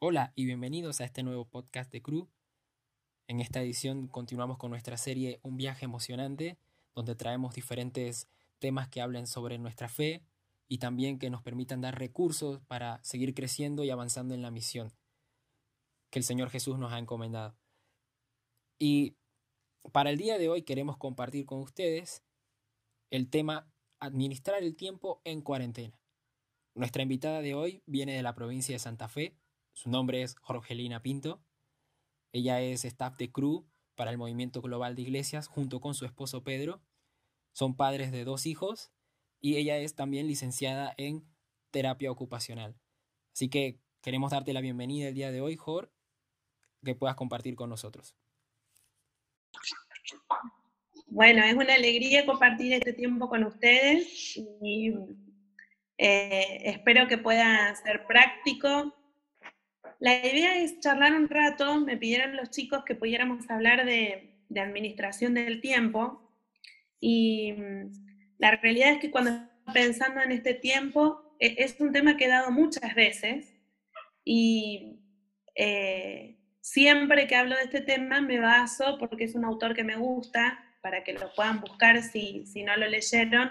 Hola 0.00 0.32
y 0.36 0.44
bienvenidos 0.44 1.00
a 1.00 1.04
este 1.04 1.24
nuevo 1.24 1.44
podcast 1.44 1.90
de 1.90 2.00
Crew. 2.00 2.28
En 3.26 3.40
esta 3.40 3.60
edición 3.60 4.06
continuamos 4.06 4.56
con 4.56 4.70
nuestra 4.70 4.96
serie 4.96 5.40
Un 5.42 5.56
viaje 5.56 5.86
emocionante, 5.86 6.56
donde 6.94 7.16
traemos 7.16 7.56
diferentes 7.56 8.28
temas 8.60 8.88
que 8.88 9.00
hablen 9.00 9.26
sobre 9.26 9.58
nuestra 9.58 9.88
fe 9.88 10.22
y 10.68 10.78
también 10.78 11.18
que 11.18 11.30
nos 11.30 11.42
permitan 11.42 11.80
dar 11.80 11.98
recursos 11.98 12.60
para 12.68 13.02
seguir 13.02 13.34
creciendo 13.34 13.82
y 13.82 13.90
avanzando 13.90 14.34
en 14.34 14.42
la 14.42 14.52
misión 14.52 14.92
que 16.10 16.20
el 16.20 16.24
Señor 16.24 16.50
Jesús 16.50 16.78
nos 16.78 16.92
ha 16.92 16.98
encomendado. 17.00 17.56
Y 18.78 19.16
para 19.90 20.10
el 20.10 20.16
día 20.16 20.38
de 20.38 20.48
hoy 20.48 20.62
queremos 20.62 20.96
compartir 20.96 21.44
con 21.44 21.58
ustedes 21.58 22.22
el 23.10 23.28
tema 23.28 23.68
Administrar 23.98 24.62
el 24.62 24.76
tiempo 24.76 25.20
en 25.24 25.42
cuarentena. 25.42 25.98
Nuestra 26.76 27.02
invitada 27.02 27.40
de 27.40 27.56
hoy 27.56 27.82
viene 27.86 28.14
de 28.14 28.22
la 28.22 28.36
provincia 28.36 28.76
de 28.76 28.78
Santa 28.78 29.08
Fe, 29.08 29.34
su 29.78 29.90
nombre 29.90 30.22
es 30.22 30.34
Jorgelina 30.40 31.02
Pinto. 31.02 31.40
Ella 32.32 32.60
es 32.60 32.84
staff 32.84 33.16
de 33.16 33.30
crew 33.30 33.64
para 33.94 34.10
el 34.10 34.18
Movimiento 34.18 34.60
Global 34.60 34.96
de 34.96 35.02
Iglesias 35.02 35.46
junto 35.46 35.80
con 35.80 35.94
su 35.94 36.04
esposo 36.04 36.42
Pedro. 36.42 36.82
Son 37.52 37.76
padres 37.76 38.10
de 38.10 38.24
dos 38.24 38.46
hijos 38.46 38.90
y 39.40 39.56
ella 39.56 39.78
es 39.78 39.94
también 39.94 40.26
licenciada 40.26 40.94
en 40.96 41.24
terapia 41.70 42.10
ocupacional. 42.10 42.74
Así 43.32 43.48
que 43.48 43.78
queremos 44.02 44.32
darte 44.32 44.52
la 44.52 44.60
bienvenida 44.60 45.08
el 45.08 45.14
día 45.14 45.30
de 45.30 45.40
hoy, 45.40 45.54
Jor, 45.54 45.92
que 46.84 46.96
puedas 46.96 47.14
compartir 47.14 47.54
con 47.54 47.70
nosotros. 47.70 48.16
Bueno, 51.06 51.44
es 51.44 51.54
una 51.54 51.74
alegría 51.74 52.26
compartir 52.26 52.72
este 52.72 52.94
tiempo 52.94 53.28
con 53.28 53.44
ustedes 53.44 54.36
y 54.60 54.92
eh, 55.98 56.62
espero 56.64 57.06
que 57.06 57.18
pueda 57.18 57.72
ser 57.76 58.04
práctico 58.08 58.97
la 60.00 60.24
idea 60.24 60.58
es 60.58 60.80
charlar 60.80 61.14
un 61.14 61.28
rato, 61.28 61.80
me 61.80 61.96
pidieron 61.96 62.36
los 62.36 62.50
chicos 62.50 62.84
que 62.84 62.94
pudiéramos 62.94 63.48
hablar 63.50 63.84
de, 63.84 64.34
administración 64.56 65.34
del 65.34 65.60
tiempo. 65.60 66.32
Y 67.00 67.52
mm, 67.52 67.92
la 68.38 68.52
realidad 68.52 68.92
es 68.92 68.98
que 68.98 69.10
cuando 69.10 69.48
pensando 69.72 70.20
en 70.20 70.32
este 70.32 70.54
tiempo, 70.54 71.34
e, 71.38 71.56
es 71.58 71.80
un 71.80 71.92
tema 71.92 72.16
que 72.16 72.26
he 72.26 72.28
dado 72.28 72.50
muchas 72.50 72.94
veces 72.94 73.54
y 74.24 75.00
eh, 75.54 76.38
siempre 76.60 77.26
que 77.26 77.36
hablo 77.36 77.56
de 77.56 77.64
este 77.64 77.80
tema 77.80 78.20
me 78.20 78.38
baso, 78.38 78.98
porque 78.98 79.24
es 79.24 79.34
un 79.34 79.44
autor 79.44 79.74
que 79.74 79.84
me 79.84 79.96
gusta, 79.96 80.64
para 80.80 81.02
que 81.02 81.12
lo 81.12 81.32
puedan 81.34 81.60
buscar 81.60 82.02
si, 82.02 82.46
si 82.46 82.62
no 82.62 82.76
lo 82.76 82.86
leyeron, 82.86 83.50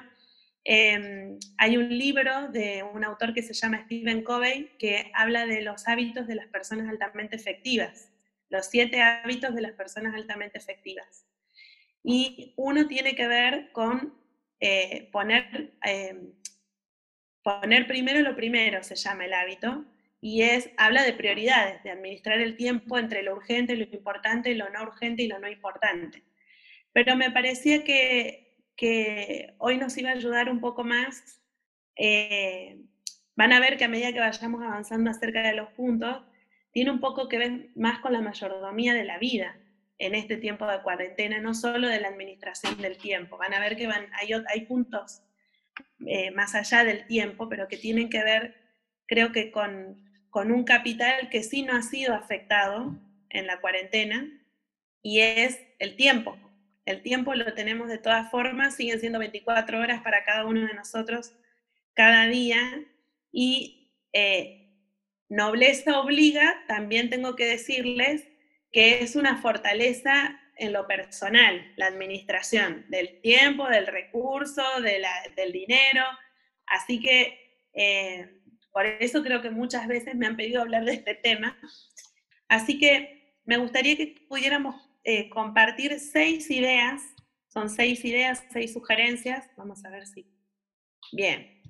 Em, 0.69 1.39
hay 1.57 1.77
un 1.77 1.97
libro 1.97 2.49
de 2.49 2.83
un 2.83 3.05
autor 3.05 3.33
que 3.33 3.41
se 3.41 3.53
llama 3.53 3.85
Stephen 3.85 4.21
Covey 4.21 4.75
que 4.77 5.09
habla 5.13 5.45
de 5.45 5.61
los 5.61 5.87
hábitos 5.87 6.27
de 6.27 6.35
las 6.35 6.47
personas 6.47 6.89
altamente 6.89 7.37
efectivas, 7.37 8.11
los 8.49 8.65
siete 8.65 9.01
hábitos 9.01 9.55
de 9.55 9.61
las 9.61 9.71
personas 9.71 10.13
altamente 10.13 10.57
efectivas. 10.57 11.25
Y 12.03 12.53
uno 12.57 12.85
tiene 12.85 13.15
que 13.15 13.29
ver 13.29 13.71
con 13.71 14.13
eh, 14.59 15.07
poner, 15.13 15.71
em, 15.83 16.33
poner 17.43 17.87
primero 17.87 18.19
lo 18.19 18.35
primero, 18.35 18.83
se 18.83 18.97
llama 18.97 19.23
el 19.23 19.33
hábito, 19.33 19.85
y 20.19 20.41
es, 20.41 20.69
habla 20.75 21.03
de 21.03 21.13
prioridades, 21.13 21.81
de 21.83 21.91
administrar 21.91 22.41
el 22.41 22.57
tiempo 22.57 22.99
entre 22.99 23.23
lo 23.23 23.35
urgente, 23.35 23.77
lo 23.77 23.83
importante, 23.83 24.53
lo 24.53 24.69
no 24.69 24.81
urgente 24.81 25.23
y 25.23 25.27
lo 25.27 25.39
no 25.39 25.47
importante. 25.47 26.23
Pero 26.91 27.15
me 27.15 27.31
parecía 27.31 27.85
que 27.85 28.46
que 28.77 29.55
hoy 29.57 29.77
nos 29.77 29.97
iba 29.97 30.11
a 30.11 30.13
ayudar 30.13 30.49
un 30.49 30.61
poco 30.61 30.83
más. 30.83 31.41
Eh, 31.95 32.79
van 33.35 33.51
a 33.51 33.59
ver 33.59 33.77
que 33.77 33.85
a 33.85 33.89
medida 33.89 34.13
que 34.13 34.19
vayamos 34.19 34.61
avanzando 34.63 35.09
acerca 35.09 35.41
de 35.41 35.55
los 35.55 35.69
puntos, 35.71 36.23
tiene 36.71 36.91
un 36.91 36.99
poco 36.99 37.27
que 37.27 37.39
ver 37.39 37.69
más 37.75 37.99
con 37.99 38.13
la 38.13 38.21
mayordomía 38.21 38.93
de 38.93 39.03
la 39.03 39.17
vida 39.17 39.57
en 39.97 40.13
este 40.13 40.37
tiempo 40.37 40.67
de 40.67 40.81
cuarentena, 40.83 41.39
no 41.39 41.55
solo 41.55 41.87
de 41.87 41.99
la 41.99 42.09
administración 42.09 42.79
del 42.79 42.97
tiempo. 42.97 43.37
Van 43.37 43.55
a 43.55 43.59
ver 43.59 43.75
que 43.75 43.87
van, 43.87 44.07
hay, 44.13 44.29
hay 44.47 44.65
puntos 44.65 45.23
eh, 46.05 46.29
más 46.31 46.53
allá 46.53 46.83
del 46.83 47.07
tiempo, 47.07 47.49
pero 47.49 47.67
que 47.67 47.77
tienen 47.77 48.09
que 48.09 48.23
ver, 48.23 48.55
creo 49.07 49.31
que 49.31 49.51
con, 49.51 50.07
con 50.29 50.51
un 50.51 50.63
capital 50.63 51.29
que 51.29 51.41
sí 51.41 51.63
no 51.63 51.75
ha 51.75 51.81
sido 51.81 52.13
afectado 52.13 52.95
en 53.29 53.47
la 53.47 53.59
cuarentena, 53.59 54.29
y 55.01 55.21
es 55.21 55.59
el 55.79 55.95
tiempo. 55.95 56.37
El 56.87 57.01
tiempo 57.01 57.35
lo 57.35 57.53
tenemos 57.53 57.89
de 57.89 57.97
todas 57.97 58.31
formas, 58.31 58.77
siguen 58.77 59.01
siendo 59.01 59.19
24 59.19 59.77
horas 59.77 60.01
para 60.03 60.23
cada 60.23 60.45
uno 60.45 60.65
de 60.65 60.73
nosotros 60.73 61.33
cada 61.93 62.27
día 62.27 62.61
y 63.29 63.91
eh, 64.13 64.69
nobleza 65.27 65.99
obliga, 65.99 66.63
también 66.65 67.09
tengo 67.09 67.35
que 67.35 67.45
decirles 67.45 68.25
que 68.71 69.03
es 69.03 69.17
una 69.17 69.41
fortaleza 69.41 70.39
en 70.55 70.71
lo 70.71 70.87
personal, 70.87 71.73
la 71.75 71.87
administración 71.87 72.85
del 72.87 73.19
tiempo, 73.19 73.67
del 73.67 73.87
recurso, 73.87 74.63
del 74.79 75.51
dinero. 75.51 76.05
Así 76.67 77.01
que 77.01 77.59
eh, 77.73 78.29
por 78.71 78.85
eso 78.85 79.23
creo 79.23 79.41
que 79.41 79.49
muchas 79.49 79.89
veces 79.89 80.15
me 80.15 80.25
han 80.25 80.37
pedido 80.37 80.61
hablar 80.61 80.85
de 80.85 80.93
este 80.93 81.15
tema. 81.15 81.59
Así 82.47 82.79
que 82.79 83.35
me 83.43 83.57
gustaría 83.57 83.97
que 83.97 84.15
pudiéramos 84.29 84.86
eh, 85.07 85.29
compartir 85.29 86.01
seis 86.01 86.51
ideas, 86.51 87.01
son 87.47 87.69
seis 87.69 88.03
ideas, 88.03 88.43
seis 88.51 88.73
sugerencias, 88.73 89.49
vamos 89.55 89.85
a 89.85 89.89
ver 89.89 90.05
si. 90.05 90.29
Bien. 91.13 91.61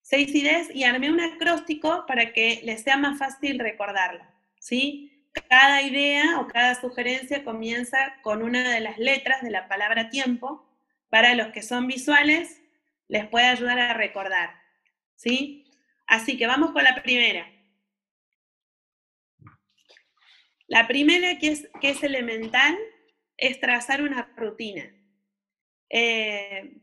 Seis 0.00 0.34
ideas 0.34 0.68
y 0.74 0.84
armé 0.84 1.10
un 1.10 1.20
acróstico 1.20 2.06
para 2.06 2.32
que 2.32 2.62
les 2.64 2.82
sea 2.82 2.96
más 2.96 3.18
fácil 3.18 3.58
recordarlo, 3.58 4.24
¿sí? 4.58 5.28
Cada 5.50 5.82
idea 5.82 6.40
o 6.40 6.48
cada 6.48 6.74
sugerencia 6.80 7.44
comienza 7.44 8.14
con 8.22 8.42
una 8.42 8.72
de 8.72 8.80
las 8.80 8.96
letras 8.96 9.42
de 9.42 9.50
la 9.50 9.68
palabra 9.68 10.08
tiempo. 10.08 10.66
Para 11.10 11.34
los 11.34 11.48
que 11.48 11.60
son 11.60 11.86
visuales, 11.86 12.62
les 13.08 13.26
puede 13.26 13.44
ayudar 13.44 13.78
a 13.78 13.92
recordar, 13.92 14.54
¿sí? 15.16 15.66
Así 16.06 16.38
que 16.38 16.46
vamos 16.46 16.70
con 16.70 16.82
la 16.82 17.02
primera. 17.02 17.46
La 20.66 20.86
primera 20.86 21.38
que 21.38 21.48
es, 21.48 21.68
que 21.80 21.90
es 21.90 22.02
elemental 22.02 22.76
es 23.36 23.60
trazar 23.60 24.02
una 24.02 24.32
rutina. 24.36 24.90
Eh, 25.90 26.80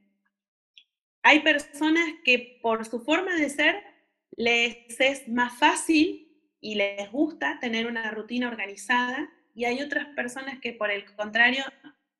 hay 1.23 1.39
personas 1.41 2.05
que 2.23 2.59
por 2.61 2.85
su 2.85 3.01
forma 3.01 3.35
de 3.35 3.49
ser 3.49 3.83
les 4.31 4.99
es 4.99 5.27
más 5.27 5.57
fácil 5.57 6.27
y 6.59 6.75
les 6.75 7.11
gusta 7.11 7.59
tener 7.59 7.87
una 7.87 8.11
rutina 8.11 8.47
organizada 8.47 9.29
y 9.53 9.65
hay 9.65 9.81
otras 9.81 10.07
personas 10.15 10.59
que 10.59 10.73
por 10.73 10.91
el 10.91 11.05
contrario 11.15 11.65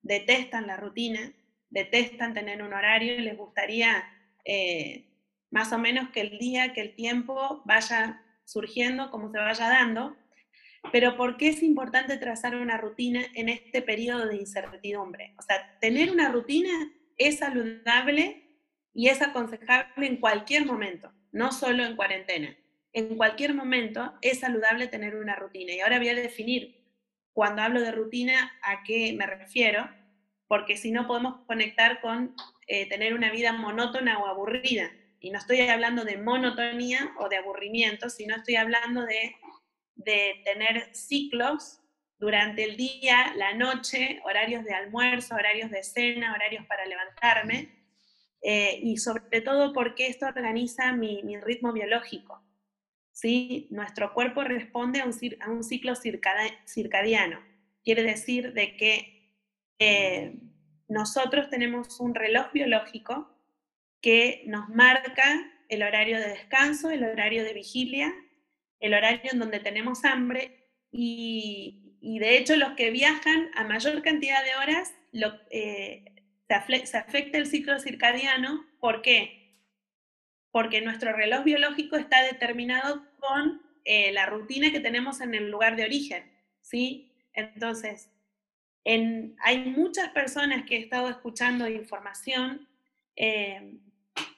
detestan 0.02 0.68
la 0.68 0.78
rutina, 0.78 1.32
detestan 1.70 2.34
tener 2.34 2.62
un 2.62 2.74
horario 2.74 3.16
y 3.16 3.22
les 3.22 3.38
gustaría 3.38 4.04
eh, 4.46 5.06
más 5.52 5.72
o 5.72 5.78
menos 5.78 6.10
que 6.10 6.22
el 6.22 6.38
día, 6.40 6.74
que 6.74 6.82
el 6.82 6.96
tiempo 6.96 7.62
vaya 7.66 8.22
surgiendo 8.46 9.12
como 9.12 9.32
se 9.32 9.38
vaya 9.38 9.70
dando 9.70 10.16
pero 10.92 11.16
¿por 11.16 11.38
qué 11.38 11.50
es 11.50 11.64
importante 11.64 12.18
trazar 12.18 12.56
una 12.56 12.78
rutina 12.78 13.26
en 13.36 13.50
este 13.50 13.82
periodo 13.82 14.28
de 14.28 14.38
incertidumbre? 14.38 15.36
O 15.38 15.42
sea, 15.42 15.78
tener 15.80 16.12
una 16.12 16.32
rutina 16.32 16.92
es 17.18 17.40
saludable 17.40 18.44
y 18.94 19.08
es 19.08 19.22
aconsejable 19.22 20.08
en 20.08 20.18
cualquier 20.18 20.66
momento, 20.66 21.12
no 21.32 21.52
solo 21.52 21.86
en 21.86 21.96
cuarentena. 21.96 22.56
En 22.94 23.16
cualquier 23.16 23.54
momento 23.54 24.14
es 24.22 24.40
saludable 24.40 24.88
tener 24.88 25.16
una 25.16 25.36
rutina. 25.36 25.74
Y 25.74 25.80
ahora 25.80 25.98
voy 25.98 26.10
a 26.10 26.16
definir 26.16 26.82
cuando 27.32 27.62
hablo 27.62 27.80
de 27.82 27.92
rutina 27.92 28.52
a 28.62 28.84
qué 28.84 29.14
me 29.14 29.26
refiero, 29.26 29.90
porque 30.48 30.76
si 30.76 30.92
no 30.92 31.08
podemos 31.08 31.46
conectar 31.46 32.02
con 32.02 32.36
eh, 32.68 32.90
tener 32.90 33.14
una 33.14 33.32
vida 33.32 33.54
monótona 33.54 34.20
o 34.20 34.28
aburrida. 34.28 34.92
Y 35.22 35.30
no 35.30 35.38
estoy 35.38 35.62
hablando 35.62 36.04
de 36.04 36.18
monotonía 36.18 37.14
o 37.20 37.30
de 37.30 37.38
aburrimiento, 37.38 38.10
sino 38.10 38.36
estoy 38.36 38.56
hablando 38.56 39.06
de 39.06 39.36
de 39.96 40.42
tener 40.46 40.94
ciclos 40.96 41.82
durante 42.22 42.64
el 42.64 42.78
día, 42.78 43.34
la 43.36 43.54
noche, 43.54 44.22
horarios 44.24 44.64
de 44.64 44.74
almuerzo, 44.74 45.34
horarios 45.34 45.72
de 45.72 45.84
cena, 45.84 46.34
horarios 46.34 46.66
para 46.68 46.86
levantarme, 46.86 47.82
eh, 48.44 48.80
y 48.82 48.98
sobre 48.98 49.42
todo 49.42 49.74
porque 49.74 50.08
esto 50.08 50.28
organiza 50.28 50.94
mi, 50.94 51.22
ritmo 51.42 51.74
biológico. 51.74 52.44
¿sí? 53.12 53.68
Nuestro 53.72 54.14
cuerpo 54.14 54.44
responde 54.44 55.02
a 55.02 55.06
un, 55.06 55.14
a 55.42 55.50
un 55.50 55.64
ciclo 55.64 55.94
circadiano. 55.96 57.40
Quiere 57.84 58.04
decir 58.04 58.54
de 58.54 58.78
que 58.78 59.36
eh, 59.80 60.40
nosotros 60.88 61.50
tenemos 61.50 62.00
un 62.00 62.14
reloj 62.14 62.52
biológico 62.54 63.36
que 64.00 64.44
nos 64.46 64.70
marca 64.70 65.52
el 65.70 65.82
horario 65.82 66.20
de 66.20 66.28
descanso, 66.28 66.92
el 66.92 67.04
horario 67.04 67.44
de 67.44 67.54
vigilia 67.54 68.14
el 68.82 68.94
horario 68.94 69.32
en 69.32 69.40
donde 69.40 69.60
tenemos 69.60 70.04
hambre 70.04 70.68
y, 70.92 71.78
de 72.02 72.38
hecho 72.38 72.58
los 72.58 72.74
que 72.74 72.92
viajan 72.92 73.50
a 73.56 73.64
mayor 73.64 74.02
cantidad 74.02 74.44
de 74.44 74.56
horas 74.56 74.94
eh, 75.50 76.04
se, 76.48 76.98
afecta 76.98 77.38
el 77.38 77.48
ciclo 77.48 77.80
circadiano. 77.80 78.66
¿Por 78.80 79.02
qué? 79.02 79.56
Porque 80.52 80.82
nuestro 80.82 81.14
reloj 81.14 81.44
biológico 81.46 81.96
está 81.96 82.24
determinado 82.24 83.06
con 83.20 83.62
eh, 83.86 84.12
la 84.12 84.26
rutina 84.26 84.72
que 84.72 84.82
tenemos 84.82 85.22
en 85.22 85.34
el 85.36 85.50
lugar 85.50 85.76
de 85.76 85.86
origen, 85.86 86.30
¿sí? 86.60 87.14
Entonces, 87.34 88.12
en, 88.84 89.36
hay 89.40 89.60
muchas 89.60 90.10
personas 90.10 90.66
que 90.66 90.76
he 90.76 90.80
estado 90.80 91.10
escuchando 91.10 91.70
información 91.70 92.68
eh, 93.16 93.80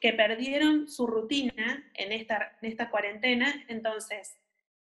que 0.03 0.11
perdieron 0.11 0.89
su 0.89 1.07
rutina 1.07 1.89
en 1.94 2.11
esta, 2.11 2.57
en 2.61 2.69
esta 2.69 2.89
cuarentena, 2.89 3.63
entonces 3.69 4.38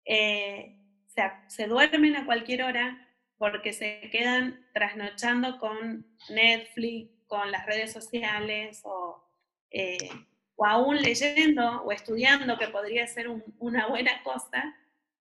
eh, 0.04 0.76
se, 1.06 1.22
se 1.46 1.68
duermen 1.68 2.16
a 2.16 2.26
cualquier 2.26 2.64
hora 2.64 3.08
porque 3.38 3.72
se 3.72 4.10
quedan 4.10 4.66
trasnochando 4.74 5.60
con 5.60 6.04
Netflix, 6.30 7.12
con 7.28 7.52
las 7.52 7.64
redes 7.64 7.92
sociales 7.92 8.80
o, 8.82 9.24
eh, 9.70 10.10
o 10.56 10.66
aún 10.66 11.00
leyendo 11.00 11.82
o 11.82 11.92
estudiando, 11.92 12.58
que 12.58 12.66
podría 12.66 13.06
ser 13.06 13.28
una 13.60 13.86
buena 13.86 14.20
cosa, 14.24 14.74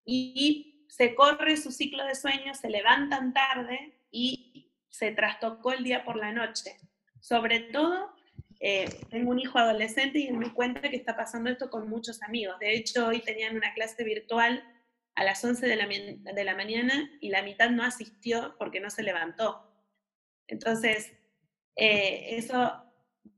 y 0.03 0.87
se 0.89 1.13
corre 1.13 1.55
su 1.55 1.71
ciclo 1.71 2.03
de 2.03 2.15
sueño, 2.15 2.55
se 2.55 2.71
levantan 2.71 3.31
tarde 3.31 3.93
y 4.09 4.71
se 4.89 5.11
trastocó 5.11 5.71
el 5.71 5.83
día 5.83 6.03
por 6.03 6.15
la 6.15 6.31
noche. 6.31 6.79
Sobre 7.19 7.59
todo, 7.59 8.15
eh, 8.65 8.85
tengo 9.09 9.31
un 9.31 9.39
hijo 9.39 9.59
adolescente 9.59 10.19
y 10.19 10.31
me 10.31 10.53
cuenta 10.53 10.89
que 10.89 10.95
está 10.95 11.17
pasando 11.17 11.49
esto 11.49 11.69
con 11.69 11.89
muchos 11.89 12.23
amigos. 12.23 12.57
De 12.59 12.73
hecho, 12.73 13.07
hoy 13.07 13.19
tenían 13.19 13.57
una 13.57 13.73
clase 13.73 14.05
virtual 14.05 14.63
a 15.15 15.25
las 15.25 15.43
11 15.43 15.67
de 15.67 15.75
la, 15.75 15.85
de 15.85 16.43
la 16.45 16.55
mañana 16.55 17.11
y 17.19 17.27
la 17.27 17.41
mitad 17.41 17.69
no 17.71 17.83
asistió 17.83 18.55
porque 18.57 18.79
no 18.79 18.89
se 18.89 19.03
levantó. 19.03 19.69
Entonces, 20.47 21.11
eh, 21.75 22.37
eso, 22.37 22.85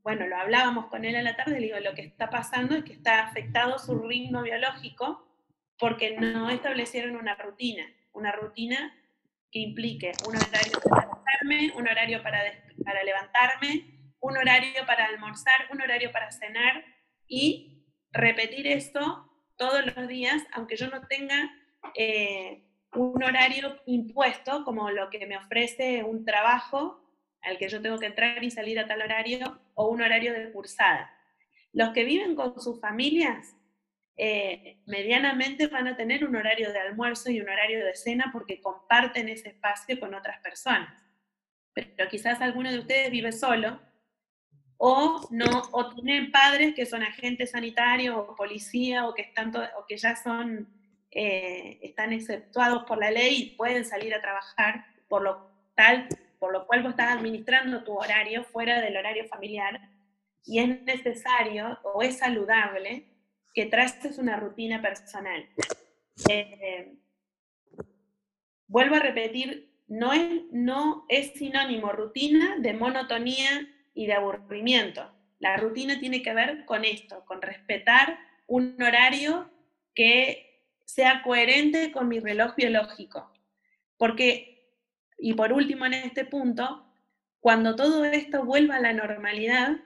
bueno, 0.04 0.28
lo 0.28 0.36
hablábamos 0.36 0.86
con 0.86 1.04
él 1.04 1.16
a 1.16 1.22
la 1.22 1.34
tarde, 1.34 1.58
le 1.58 1.66
digo, 1.66 1.80
lo 1.80 1.94
que 1.94 2.02
está 2.02 2.30
pasando 2.30 2.76
es 2.76 2.84
que 2.84 2.92
está 2.92 3.24
afectado 3.24 3.80
su 3.80 3.98
ritmo 3.98 4.42
biológico 4.42 5.26
porque 5.76 6.16
no 6.20 6.50
establecieron 6.50 7.16
una 7.16 7.34
rutina, 7.34 7.84
una 8.12 8.30
rutina 8.30 8.96
que 9.50 9.58
implique 9.58 10.12
un 10.28 10.36
horario 10.36 10.78
para 10.88 11.02
levantarme, 11.02 11.72
un 11.74 11.88
horario 11.88 12.22
para, 12.22 12.42
para 12.84 13.02
levantarme, 13.02 13.95
un 14.20 14.36
horario 14.36 14.86
para 14.86 15.06
almorzar, 15.06 15.68
un 15.72 15.80
horario 15.80 16.12
para 16.12 16.30
cenar 16.32 16.84
y 17.26 17.84
repetir 18.12 18.66
esto 18.66 19.30
todos 19.56 19.84
los 19.94 20.08
días, 20.08 20.42
aunque 20.52 20.76
yo 20.76 20.88
no 20.88 21.06
tenga 21.06 21.50
eh, 21.94 22.64
un 22.94 23.22
horario 23.22 23.80
impuesto 23.86 24.64
como 24.64 24.90
lo 24.90 25.10
que 25.10 25.26
me 25.26 25.36
ofrece 25.36 26.02
un 26.02 26.24
trabajo 26.24 27.02
al 27.42 27.58
que 27.58 27.68
yo 27.68 27.80
tengo 27.80 27.98
que 27.98 28.06
entrar 28.06 28.42
y 28.42 28.50
salir 28.50 28.78
a 28.78 28.86
tal 28.86 29.02
horario 29.02 29.60
o 29.74 29.88
un 29.88 30.02
horario 30.02 30.32
de 30.32 30.50
cursada. 30.50 31.12
Los 31.72 31.90
que 31.90 32.04
viven 32.04 32.34
con 32.34 32.60
sus 32.60 32.80
familias 32.80 33.56
eh, 34.16 34.78
medianamente 34.86 35.66
van 35.66 35.88
a 35.88 35.96
tener 35.96 36.24
un 36.24 36.34
horario 36.36 36.72
de 36.72 36.78
almuerzo 36.78 37.30
y 37.30 37.40
un 37.40 37.48
horario 37.48 37.84
de 37.84 37.94
cena 37.94 38.30
porque 38.32 38.60
comparten 38.60 39.28
ese 39.28 39.50
espacio 39.50 40.00
con 40.00 40.14
otras 40.14 40.40
personas. 40.40 41.04
Pero 41.74 42.08
quizás 42.08 42.40
alguno 42.40 42.72
de 42.72 42.78
ustedes 42.78 43.10
vive 43.10 43.30
solo 43.32 43.78
o 44.78 45.26
no 45.30 45.62
o 45.72 45.94
tienen 45.94 46.30
padres 46.30 46.74
que 46.74 46.86
son 46.86 47.02
agentes 47.02 47.52
sanitarios 47.52 48.16
o 48.16 48.34
policía 48.34 49.06
o 49.06 49.14
que 49.14 49.22
están 49.22 49.52
o 49.56 49.86
que 49.86 49.96
ya 49.96 50.16
son 50.16 50.68
eh, 51.10 51.78
están 51.82 52.12
exceptuados 52.12 52.84
por 52.84 52.98
la 52.98 53.10
ley 53.10 53.36
y 53.36 53.56
pueden 53.56 53.84
salir 53.84 54.14
a 54.14 54.20
trabajar 54.20 54.84
por 55.08 55.22
lo 55.22 55.50
tal 55.74 56.08
por 56.38 56.52
lo 56.52 56.66
cual 56.66 56.82
vos 56.82 56.90
estás 56.90 57.12
administrando 57.12 57.84
tu 57.84 57.94
horario 57.94 58.44
fuera 58.44 58.80
del 58.80 58.96
horario 58.96 59.26
familiar 59.26 59.80
y 60.44 60.60
es 60.60 60.82
necesario 60.82 61.78
o 61.82 62.02
es 62.02 62.18
saludable 62.18 63.06
que 63.52 63.66
traces 63.66 64.18
una 64.18 64.36
rutina 64.36 64.80
personal. 64.80 65.48
Eh, 66.28 66.94
vuelvo 68.68 68.96
a 68.96 69.00
repetir, 69.00 69.72
no 69.88 70.12
es, 70.12 70.42
no 70.52 71.06
es 71.08 71.32
sinónimo 71.32 71.90
rutina 71.92 72.56
de 72.58 72.74
monotonía 72.74 73.66
y 73.96 74.06
de 74.06 74.12
aburrimiento. 74.12 75.12
La 75.40 75.56
rutina 75.56 75.98
tiene 75.98 76.22
que 76.22 76.32
ver 76.32 76.64
con 76.64 76.84
esto, 76.84 77.24
con 77.24 77.42
respetar 77.42 78.16
un 78.46 78.80
horario 78.80 79.50
que 79.92 80.62
sea 80.84 81.22
coherente 81.24 81.90
con 81.90 82.06
mi 82.06 82.20
reloj 82.20 82.54
biológico. 82.54 83.32
Porque 83.96 84.56
y 85.18 85.34
por 85.34 85.52
último, 85.52 85.86
en 85.86 85.94
este 85.94 86.24
punto, 86.24 86.84
cuando 87.40 87.74
todo 87.76 88.04
esto 88.04 88.44
vuelva 88.44 88.76
a 88.76 88.80
la 88.80 88.92
normalidad, 88.92 89.76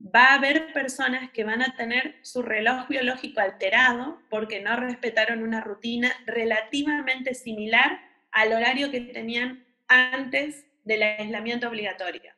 va 0.00 0.26
a 0.26 0.34
haber 0.34 0.72
personas 0.72 1.30
que 1.30 1.44
van 1.44 1.62
a 1.62 1.76
tener 1.76 2.16
su 2.22 2.42
reloj 2.42 2.88
biológico 2.88 3.40
alterado 3.40 4.20
porque 4.30 4.60
no 4.60 4.76
respetaron 4.76 5.42
una 5.42 5.60
rutina 5.60 6.12
relativamente 6.26 7.34
similar 7.34 8.00
al 8.30 8.52
horario 8.52 8.90
que 8.90 9.00
tenían 9.00 9.64
antes 9.88 10.66
del 10.84 11.02
aislamiento 11.02 11.68
obligatorio. 11.68 12.32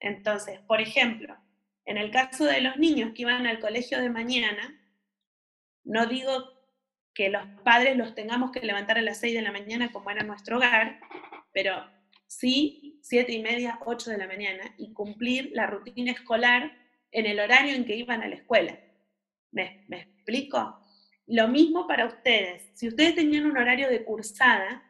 Entonces, 0.00 0.60
por 0.60 0.80
ejemplo, 0.80 1.36
en 1.84 1.98
el 1.98 2.10
caso 2.10 2.44
de 2.44 2.60
los 2.60 2.76
niños 2.76 3.12
que 3.14 3.22
iban 3.22 3.46
al 3.46 3.60
colegio 3.60 4.00
de 4.00 4.10
mañana, 4.10 4.80
no 5.84 6.06
digo 6.06 6.54
que 7.14 7.28
los 7.28 7.42
padres 7.62 7.96
los 7.96 8.14
tengamos 8.14 8.50
que 8.50 8.60
levantar 8.60 8.98
a 8.98 9.02
las 9.02 9.20
6 9.20 9.34
de 9.34 9.42
la 9.42 9.52
mañana 9.52 9.92
como 9.92 10.10
era 10.10 10.22
nuestro 10.22 10.56
hogar, 10.56 11.00
pero 11.52 11.84
sí 12.26 12.98
siete 13.02 13.32
y 13.32 13.42
media, 13.42 13.78
8 13.84 14.10
de 14.10 14.18
la 14.18 14.26
mañana 14.26 14.74
y 14.78 14.92
cumplir 14.92 15.50
la 15.52 15.66
rutina 15.66 16.12
escolar 16.12 16.72
en 17.12 17.26
el 17.26 17.38
horario 17.38 17.74
en 17.74 17.84
que 17.84 17.96
iban 17.96 18.22
a 18.22 18.28
la 18.28 18.34
escuela. 18.34 18.78
¿Me, 19.52 19.84
¿Me, 19.88 20.00
explico? 20.00 20.80
Lo 21.26 21.48
mismo 21.48 21.86
para 21.86 22.06
ustedes. 22.06 22.70
Si 22.74 22.88
ustedes 22.88 23.14
tenían 23.14 23.46
un 23.46 23.56
horario 23.56 23.88
de 23.88 24.04
cursada, 24.04 24.82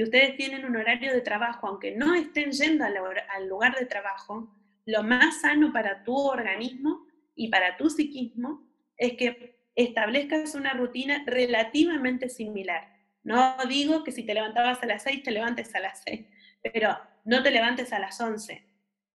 si 0.00 0.04
ustedes 0.04 0.34
tienen 0.34 0.64
un 0.64 0.76
horario 0.76 1.12
de 1.12 1.20
trabajo, 1.20 1.66
aunque 1.66 1.94
no 1.94 2.14
estén 2.14 2.52
yendo 2.52 2.86
al, 2.86 2.96
al 2.96 3.46
lugar 3.46 3.78
de 3.78 3.84
trabajo, 3.84 4.50
lo 4.86 5.02
más 5.02 5.42
sano 5.42 5.74
para 5.74 6.04
tu 6.04 6.16
organismo 6.16 7.06
y 7.34 7.48
para 7.48 7.76
tu 7.76 7.90
psiquismo 7.90 8.66
es 8.96 9.12
que 9.18 9.60
establezcas 9.74 10.54
una 10.54 10.72
rutina 10.72 11.22
relativamente 11.26 12.30
similar. 12.30 12.88
No 13.24 13.58
digo 13.68 14.02
que 14.02 14.10
si 14.10 14.24
te 14.24 14.32
levantabas 14.32 14.82
a 14.82 14.86
las 14.86 15.02
6, 15.02 15.22
te 15.22 15.32
levantes 15.32 15.74
a 15.74 15.80
las 15.80 16.02
6, 16.04 16.26
pero 16.62 16.98
no 17.26 17.42
te 17.42 17.50
levantes 17.50 17.92
a 17.92 17.98
las 17.98 18.18
11, 18.18 18.66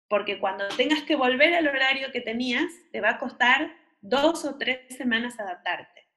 porque 0.08 0.40
cuando 0.40 0.68
tengas 0.70 1.04
que 1.04 1.16
volver 1.16 1.54
al 1.54 1.68
horario 1.68 2.12
que 2.12 2.22
tenías, 2.22 2.72
te 2.92 3.02
va 3.02 3.12
a 3.12 3.20
costar 3.20 3.72
dos 4.02 4.46
o 4.46 4.58
tres 4.58 4.80
semanas 4.98 5.40
adaptarte. 5.40 6.11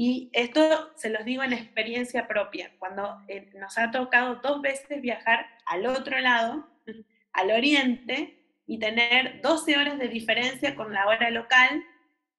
Y 0.00 0.30
esto 0.32 0.92
se 0.94 1.10
los 1.10 1.24
digo 1.24 1.42
en 1.42 1.52
experiencia 1.52 2.28
propia, 2.28 2.70
cuando 2.78 3.20
eh, 3.26 3.50
nos 3.54 3.76
ha 3.78 3.90
tocado 3.90 4.36
dos 4.36 4.62
veces 4.62 5.02
viajar 5.02 5.44
al 5.66 5.86
otro 5.86 6.20
lado, 6.20 6.70
al 7.32 7.50
oriente, 7.50 8.36
y 8.64 8.78
tener 8.78 9.40
12 9.42 9.76
horas 9.76 9.98
de 9.98 10.06
diferencia 10.06 10.76
con 10.76 10.92
la 10.92 11.08
hora 11.08 11.30
local, 11.30 11.82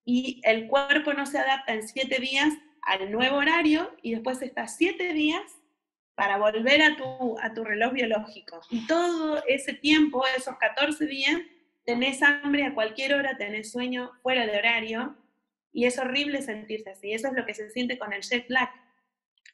y 0.06 0.40
el 0.46 0.68
cuerpo 0.68 1.14
no 1.14 1.26
se 1.26 1.38
adapta 1.38 1.74
en 1.74 1.86
7 1.86 2.18
días 2.20 2.54
al 2.84 3.12
nuevo 3.12 3.36
horario 3.36 3.94
y 4.02 4.14
después 4.14 4.42
estás 4.42 4.78
siete 4.78 5.12
días 5.12 5.44
para 6.16 6.38
volver 6.38 6.82
a 6.82 6.96
tu, 6.96 7.38
a 7.42 7.54
tu 7.54 7.66
reloj 7.66 7.92
biológico. 7.92 8.62
Y 8.70 8.88
todo 8.88 9.44
ese 9.48 9.74
tiempo, 9.74 10.24
esos 10.38 10.56
14 10.58 11.06
días, 11.08 11.42
tenés 11.84 12.24
hambre 12.24 12.64
a 12.64 12.74
cualquier 12.74 13.16
hora, 13.16 13.36
tenés 13.36 13.70
sueño 13.74 14.14
fuera 14.24 14.46
de 14.46 14.58
horario 14.58 15.18
y 15.72 15.86
es 15.86 15.98
horrible 16.00 16.42
sentirse 16.42 16.92
así. 16.92 17.14
Eso 17.14 17.28
es 17.28 17.34
lo 17.34 17.46
que 17.46 17.54
se 17.54 17.70
siente 17.70 17.98
con 17.98 18.14
el 18.14 18.22
jet 18.22 18.46
lag. 18.50 18.70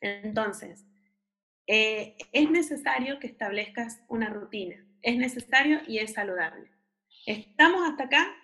Entonces, 0.01 0.85
eh, 1.67 2.15
es 2.31 2.49
necesario 2.49 3.19
que 3.19 3.27
establezcas 3.27 4.01
una 4.07 4.29
rutina. 4.29 4.85
Es 5.01 5.17
necesario 5.17 5.81
y 5.87 5.99
es 5.99 6.13
saludable. 6.13 6.71
¿Estamos 7.25 7.87
hasta 7.89 8.05
acá? 8.05 8.35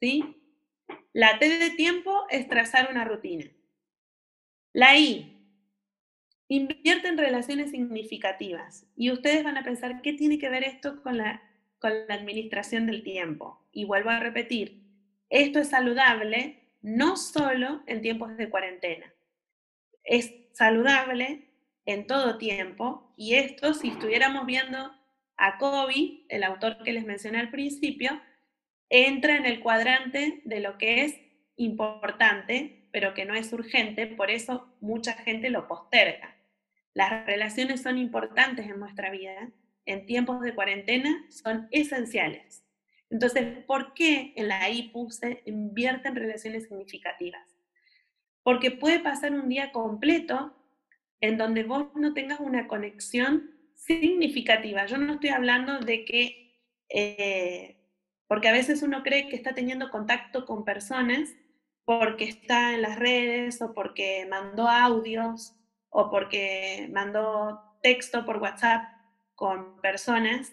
¿Sí? 0.00 0.36
La 1.12 1.38
T 1.38 1.58
de 1.58 1.70
tiempo 1.70 2.26
es 2.30 2.48
trazar 2.48 2.90
una 2.90 3.04
rutina. 3.04 3.50
La 4.72 4.98
I. 4.98 5.30
Invierte 6.48 7.08
en 7.08 7.18
relaciones 7.18 7.70
significativas. 7.70 8.86
Y 8.96 9.10
ustedes 9.10 9.44
van 9.44 9.56
a 9.56 9.62
pensar, 9.62 10.02
¿qué 10.02 10.12
tiene 10.12 10.38
que 10.38 10.50
ver 10.50 10.64
esto 10.64 11.02
con 11.02 11.16
la, 11.16 11.42
con 11.78 11.92
la 12.06 12.14
administración 12.14 12.86
del 12.86 13.02
tiempo? 13.02 13.66
Y 13.72 13.84
vuelvo 13.84 14.10
a 14.10 14.20
repetir, 14.20 14.82
esto 15.30 15.58
es 15.58 15.68
saludable 15.68 16.63
no 16.84 17.16
solo 17.16 17.82
en 17.86 18.00
tiempos 18.00 18.36
de 18.36 18.48
cuarentena. 18.48 19.12
Es 20.04 20.32
saludable 20.52 21.48
en 21.84 22.06
todo 22.06 22.38
tiempo. 22.38 23.12
Y 23.16 23.34
esto, 23.34 23.74
si 23.74 23.88
estuviéramos 23.88 24.46
viendo 24.46 24.92
a 25.36 25.58
Kobe, 25.58 26.24
el 26.28 26.44
autor 26.44 26.82
que 26.84 26.92
les 26.92 27.04
mencioné 27.04 27.40
al 27.40 27.50
principio, 27.50 28.20
entra 28.88 29.34
en 29.34 29.46
el 29.46 29.58
cuadrante 29.60 30.42
de 30.44 30.60
lo 30.60 30.78
que 30.78 31.04
es 31.04 31.20
importante 31.56 32.84
pero 32.94 33.12
que 33.12 33.24
no 33.24 33.34
es 33.34 33.52
urgente, 33.52 34.06
por 34.06 34.30
eso 34.30 34.72
mucha 34.80 35.14
gente 35.14 35.50
lo 35.50 35.66
posterga. 35.66 36.36
Las 36.92 37.26
relaciones 37.26 37.82
son 37.82 37.98
importantes 37.98 38.66
en 38.66 38.78
nuestra 38.78 39.10
vida, 39.10 39.50
en 39.84 40.06
tiempos 40.06 40.40
de 40.42 40.54
cuarentena 40.54 41.26
son 41.28 41.66
esenciales. 41.72 42.63
Entonces, 43.10 43.64
¿por 43.64 43.94
qué 43.94 44.32
en 44.36 44.48
la 44.48 44.68
I 44.70 44.90
puse 44.90 45.42
invierte 45.46 46.08
en 46.08 46.16
relaciones 46.16 46.64
significativas? 46.64 47.54
porque 48.44 48.70
puede 48.70 49.00
pasar 49.00 49.32
un 49.32 49.48
día 49.48 49.72
completo 49.72 50.54
en 51.20 51.38
donde 51.38 51.64
vos 51.64 51.86
no 51.96 52.12
tengas 52.12 52.38
una 52.38 52.68
conexión 52.68 53.50
significativa. 53.74 54.86
Yo 54.86 54.98
no 54.98 55.14
estoy 55.14 55.30
hablando 55.30 55.80
de 55.80 56.04
que, 56.04 56.60
eh, 56.90 57.78
porque 58.28 58.48
a 58.48 58.52
veces 58.52 58.82
uno 58.82 59.02
cree 59.02 59.28
que 59.28 59.36
está 59.36 59.54
teniendo 59.54 59.90
contacto 59.90 60.44
con 60.44 60.64
personas 60.64 61.34
porque 61.86 62.24
está 62.24 62.74
en 62.74 62.82
las 62.82 62.98
redes 62.98 63.60
o 63.62 63.74
porque 63.74 64.26
mandó 64.30 64.68
audios 64.68 65.54
o 65.88 66.10
porque 66.10 66.88
mandó 66.92 67.78
texto 67.82 68.24
por 68.26 68.38
WhatsApp 68.38 68.84
con 69.34 69.80
personas 69.80 70.52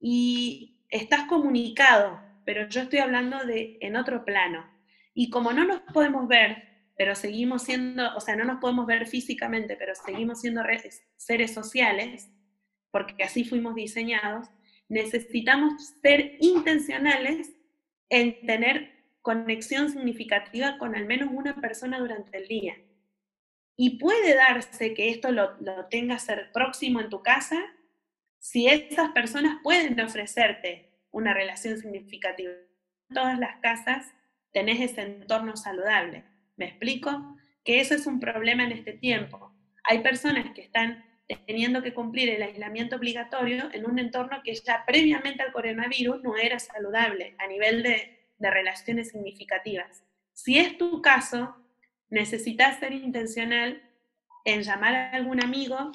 y 0.00 0.77
estás 0.90 1.24
comunicado, 1.24 2.20
pero 2.44 2.68
yo 2.68 2.82
estoy 2.82 3.00
hablando 3.00 3.44
de 3.44 3.78
en 3.80 3.96
otro 3.96 4.24
plano. 4.24 4.66
Y 5.14 5.30
como 5.30 5.52
no 5.52 5.64
nos 5.64 5.80
podemos 5.92 6.28
ver, 6.28 6.64
pero 6.96 7.14
seguimos 7.14 7.62
siendo, 7.62 8.14
o 8.16 8.20
sea, 8.20 8.36
no 8.36 8.44
nos 8.44 8.60
podemos 8.60 8.86
ver 8.86 9.06
físicamente, 9.06 9.76
pero 9.76 9.94
seguimos 9.94 10.40
siendo 10.40 10.62
seres 11.16 11.54
sociales, 11.54 12.30
porque 12.90 13.22
así 13.22 13.44
fuimos 13.44 13.74
diseñados, 13.74 14.48
necesitamos 14.88 15.94
ser 16.02 16.36
intencionales 16.40 17.54
en 18.08 18.46
tener 18.46 18.92
conexión 19.22 19.90
significativa 19.90 20.78
con 20.78 20.96
al 20.96 21.06
menos 21.06 21.28
una 21.32 21.60
persona 21.60 21.98
durante 21.98 22.38
el 22.38 22.48
día. 22.48 22.76
Y 23.76 23.98
puede 23.98 24.34
darse 24.34 24.94
que 24.94 25.10
esto 25.10 25.30
lo, 25.30 25.56
lo 25.60 25.86
tengas 25.86 26.26
próximo 26.52 27.00
en 27.00 27.10
tu 27.10 27.22
casa 27.22 27.62
si 28.38 28.68
esas 28.68 29.10
personas 29.10 29.58
pueden 29.62 29.98
ofrecerte 30.00 30.90
una 31.10 31.34
relación 31.34 31.78
significativa. 31.78 32.52
En 33.10 33.14
todas 33.14 33.38
las 33.38 33.60
casas 33.60 34.06
tenés 34.52 34.80
ese 34.80 35.02
entorno 35.02 35.56
saludable. 35.56 36.24
¿Me 36.56 36.66
explico? 36.66 37.36
Que 37.64 37.80
eso 37.80 37.94
es 37.94 38.06
un 38.06 38.20
problema 38.20 38.64
en 38.64 38.72
este 38.72 38.92
tiempo. 38.92 39.52
Hay 39.84 40.00
personas 40.00 40.52
que 40.54 40.62
están 40.62 41.04
teniendo 41.46 41.82
que 41.82 41.92
cumplir 41.92 42.30
el 42.30 42.42
aislamiento 42.42 42.96
obligatorio 42.96 43.68
en 43.72 43.84
un 43.84 43.98
entorno 43.98 44.40
que 44.42 44.54
ya 44.54 44.84
previamente 44.86 45.42
al 45.42 45.52
coronavirus 45.52 46.22
no 46.22 46.36
era 46.36 46.58
saludable 46.58 47.34
a 47.38 47.46
nivel 47.46 47.82
de, 47.82 48.30
de 48.38 48.50
relaciones 48.50 49.10
significativas. 49.10 50.04
Si 50.32 50.58
es 50.58 50.78
tu 50.78 51.02
caso, 51.02 51.56
necesitas 52.08 52.78
ser 52.78 52.92
intencional 52.92 53.82
en 54.52 54.62
llamar 54.62 54.94
a 54.94 55.10
algún 55.10 55.42
amigo, 55.44 55.92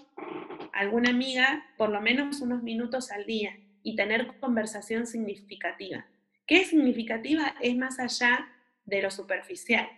alguna 0.74 1.10
amiga, 1.10 1.65
por 1.75 1.89
lo 1.89 2.01
menos 2.01 2.39
unos 2.39 2.62
minutos 2.62 3.12
al 3.12 3.25
día 3.25 3.57
y 3.81 3.95
tener 3.95 4.39
conversación 4.39 5.07
significativa. 5.07 6.05
¿Qué 6.45 6.63
significativa? 6.63 7.55
Es 7.62 7.75
más 7.75 8.00
allá 8.00 8.48
de 8.86 9.01
lo 9.01 9.10
superficial, 9.10 9.89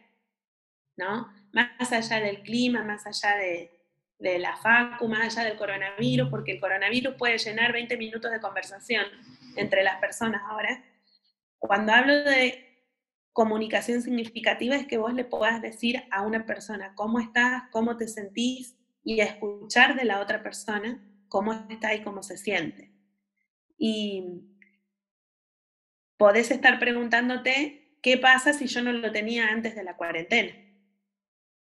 ¿no? 0.95 1.33
Más 1.51 1.91
allá 1.91 2.21
del 2.21 2.43
clima, 2.43 2.81
más 2.83 3.05
allá 3.05 3.35
de, 3.35 3.71
de 4.19 4.39
la 4.39 4.55
facu, 4.55 5.09
más 5.09 5.37
allá 5.37 5.49
del 5.49 5.57
coronavirus, 5.57 6.29
porque 6.29 6.53
el 6.53 6.61
coronavirus 6.61 7.15
puede 7.15 7.37
llenar 7.37 7.73
20 7.73 7.97
minutos 7.97 8.31
de 8.31 8.39
conversación 8.39 9.05
entre 9.57 9.83
las 9.83 9.97
personas 9.97 10.41
ahora. 10.47 10.81
Cuando 11.59 11.91
hablo 11.91 12.13
de 12.23 12.74
comunicación 13.35 14.01
significativa 14.01 14.77
es 14.77 14.87
que 14.87 14.97
vos 14.97 15.13
le 15.13 15.25
puedas 15.25 15.61
decir 15.61 16.05
a 16.09 16.21
una 16.21 16.45
persona 16.45 16.93
cómo 16.95 17.19
estás, 17.19 17.63
cómo 17.69 17.97
te 17.97 18.07
sentís 18.07 18.77
y 19.03 19.19
escuchar 19.19 19.97
de 19.97 20.05
la 20.05 20.21
otra 20.21 20.41
persona 20.41 21.05
cómo 21.27 21.51
está 21.69 21.93
y 21.93 22.01
cómo 22.01 22.23
se 22.23 22.37
siente. 22.37 22.93
Y 23.77 24.23
podés 26.15 26.49
estar 26.49 26.79
preguntándote 26.79 27.99
qué 28.01 28.17
pasa 28.17 28.53
si 28.53 28.67
yo 28.67 28.81
no 28.81 28.93
lo 28.93 29.11
tenía 29.11 29.49
antes 29.49 29.75
de 29.75 29.83
la 29.83 29.97
cuarentena. 29.97 30.53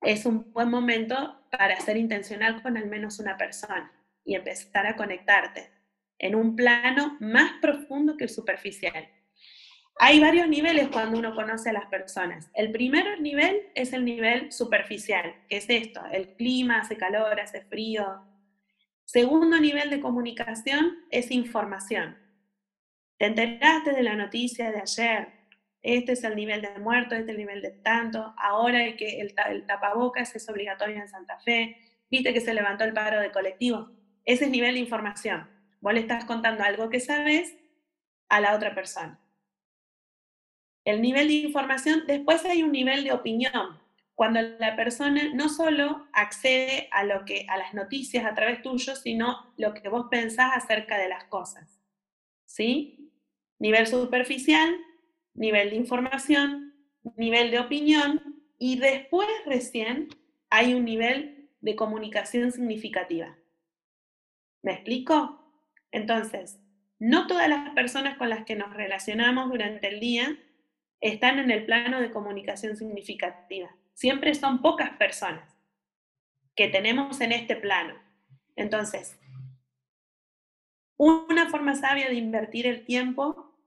Es 0.01 0.25
un 0.25 0.51
buen 0.51 0.69
momento 0.69 1.47
para 1.51 1.79
ser 1.79 1.95
intencional 1.95 2.61
con 2.61 2.75
al 2.75 2.89
menos 2.89 3.17
una 3.19 3.37
persona 3.37 3.93
y 4.25 4.35
empezar 4.35 4.87
a 4.87 4.97
conectarte 4.97 5.71
en 6.19 6.35
un 6.35 6.57
plano 6.57 7.15
más 7.21 7.53
profundo 7.61 8.17
que 8.17 8.25
el 8.25 8.29
superficial. 8.29 9.07
Hay 10.03 10.19
varios 10.19 10.47
niveles 10.47 10.87
cuando 10.87 11.19
uno 11.19 11.35
conoce 11.35 11.69
a 11.69 11.73
las 11.73 11.85
personas. 11.85 12.49
El 12.55 12.71
primer 12.71 13.21
nivel 13.21 13.69
es 13.75 13.93
el 13.93 14.03
nivel 14.03 14.51
superficial, 14.51 15.35
que 15.47 15.57
es 15.57 15.69
esto, 15.69 16.01
el 16.11 16.33
clima, 16.33 16.79
hace 16.79 16.97
calor, 16.97 17.39
hace 17.39 17.61
frío. 17.61 18.25
Segundo 19.05 19.59
nivel 19.59 19.91
de 19.91 20.01
comunicación 20.01 21.05
es 21.11 21.29
información. 21.29 22.17
Te 23.19 23.27
enteraste 23.27 23.91
de 23.91 24.01
la 24.01 24.15
noticia 24.15 24.71
de 24.71 24.79
ayer, 24.79 25.27
este 25.83 26.13
es 26.13 26.23
el 26.23 26.35
nivel 26.35 26.63
de 26.63 26.79
muertos, 26.79 27.19
este 27.19 27.33
es 27.33 27.37
el 27.37 27.45
nivel 27.45 27.61
de 27.61 27.69
tanto, 27.69 28.33
ahora 28.39 28.83
el, 28.83 28.97
que 28.97 29.21
el, 29.21 29.35
el 29.51 29.67
tapabocas 29.67 30.35
es 30.35 30.49
obligatorio 30.49 30.95
en 30.95 31.09
Santa 31.09 31.37
Fe, 31.41 31.77
viste 32.09 32.33
que 32.33 32.41
se 32.41 32.55
levantó 32.55 32.85
el 32.85 32.93
paro 32.93 33.19
de 33.19 33.31
colectivos. 33.31 33.91
Ese 34.25 34.45
es 34.45 34.49
nivel 34.49 34.73
de 34.73 34.79
información. 34.79 35.47
Vos 35.79 35.93
le 35.93 35.99
estás 35.99 36.25
contando 36.25 36.63
algo 36.63 36.89
que 36.89 36.99
sabes 36.99 37.55
a 38.29 38.41
la 38.41 38.55
otra 38.55 38.73
persona 38.73 39.21
el 40.85 41.01
nivel 41.01 41.27
de 41.27 41.33
información, 41.33 42.03
después 42.07 42.43
hay 42.45 42.63
un 42.63 42.71
nivel 42.71 43.03
de 43.03 43.13
opinión, 43.13 43.79
cuando 44.15 44.41
la 44.41 44.75
persona 44.75 45.33
no 45.33 45.49
solo 45.49 46.07
accede 46.13 46.87
a, 46.91 47.03
lo 47.03 47.25
que, 47.25 47.45
a 47.49 47.57
las 47.57 47.73
noticias 47.73 48.23
a 48.23 48.35
través 48.35 48.61
tuyo, 48.61 48.95
sino 48.95 49.51
lo 49.57 49.73
que 49.73 49.89
vos 49.89 50.07
pensás 50.11 50.51
acerca 50.55 50.97
de 50.99 51.09
las 51.09 51.23
cosas. 51.23 51.81
¿Sí? 52.45 53.11
Nivel 53.57 53.87
superficial, 53.87 54.75
nivel 55.33 55.71
de 55.71 55.75
información, 55.75 56.75
nivel 57.15 57.49
de 57.49 57.59
opinión 57.59 58.43
y 58.59 58.77
después 58.77 59.27
recién 59.45 60.09
hay 60.51 60.75
un 60.75 60.85
nivel 60.85 61.49
de 61.61 61.75
comunicación 61.75 62.51
significativa. 62.51 63.37
¿Me 64.61 64.73
explico? 64.73 65.51
Entonces, 65.91 66.59
no 66.99 67.25
todas 67.25 67.49
las 67.49 67.71
personas 67.71 68.17
con 68.17 68.29
las 68.29 68.45
que 68.45 68.55
nos 68.55 68.71
relacionamos 68.73 69.49
durante 69.49 69.87
el 69.87 69.99
día 69.99 70.37
están 71.01 71.39
en 71.39 71.51
el 71.51 71.65
plano 71.65 71.99
de 71.99 72.11
comunicación 72.11 72.77
significativa. 72.77 73.75
Siempre 73.93 74.33
son 74.35 74.61
pocas 74.61 74.91
personas 74.91 75.57
que 76.55 76.67
tenemos 76.67 77.19
en 77.21 77.31
este 77.31 77.55
plano. 77.55 77.95
Entonces, 78.55 79.19
una 80.97 81.49
forma 81.49 81.75
sabia 81.75 82.07
de 82.09 82.15
invertir 82.15 82.67
el 82.67 82.85
tiempo, 82.85 83.57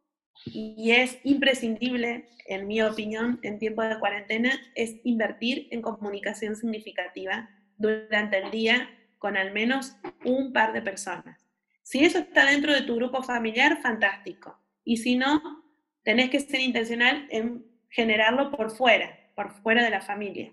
y 0.46 0.92
es 0.92 1.18
imprescindible, 1.24 2.28
en 2.46 2.66
mi 2.66 2.82
opinión, 2.82 3.40
en 3.42 3.58
tiempo 3.58 3.82
de 3.82 3.98
cuarentena, 3.98 4.52
es 4.74 4.96
invertir 5.04 5.68
en 5.70 5.82
comunicación 5.82 6.56
significativa 6.56 7.48
durante 7.76 8.38
el 8.38 8.50
día 8.50 8.90
con 9.18 9.36
al 9.36 9.52
menos 9.52 9.96
un 10.24 10.52
par 10.52 10.72
de 10.72 10.82
personas. 10.82 11.40
Si 11.82 12.04
eso 12.04 12.18
está 12.18 12.46
dentro 12.46 12.72
de 12.72 12.82
tu 12.82 12.96
grupo 12.96 13.22
familiar, 13.22 13.80
fantástico. 13.80 14.58
Y 14.84 14.98
si 14.98 15.16
no, 15.16 15.63
tenés 16.04 16.30
que 16.30 16.40
ser 16.40 16.60
intencional 16.60 17.26
en 17.30 17.66
generarlo 17.88 18.50
por 18.50 18.70
fuera, 18.70 19.18
por 19.34 19.52
fuera 19.62 19.82
de 19.82 19.90
la 19.90 20.00
familia. 20.00 20.52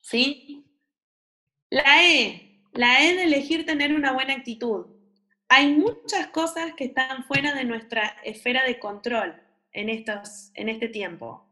¿Sí? 0.00 0.64
La 1.70 2.04
E, 2.04 2.60
la 2.72 3.02
E 3.02 3.14
de 3.14 3.24
elegir 3.24 3.66
tener 3.66 3.94
una 3.94 4.12
buena 4.12 4.34
actitud. 4.34 4.86
Hay 5.48 5.72
muchas 5.72 6.28
cosas 6.28 6.74
que 6.74 6.84
están 6.84 7.24
fuera 7.24 7.54
de 7.54 7.64
nuestra 7.64 8.16
esfera 8.24 8.64
de 8.64 8.78
control 8.78 9.40
en, 9.72 9.88
estos, 9.88 10.50
en 10.54 10.68
este 10.68 10.88
tiempo. 10.88 11.48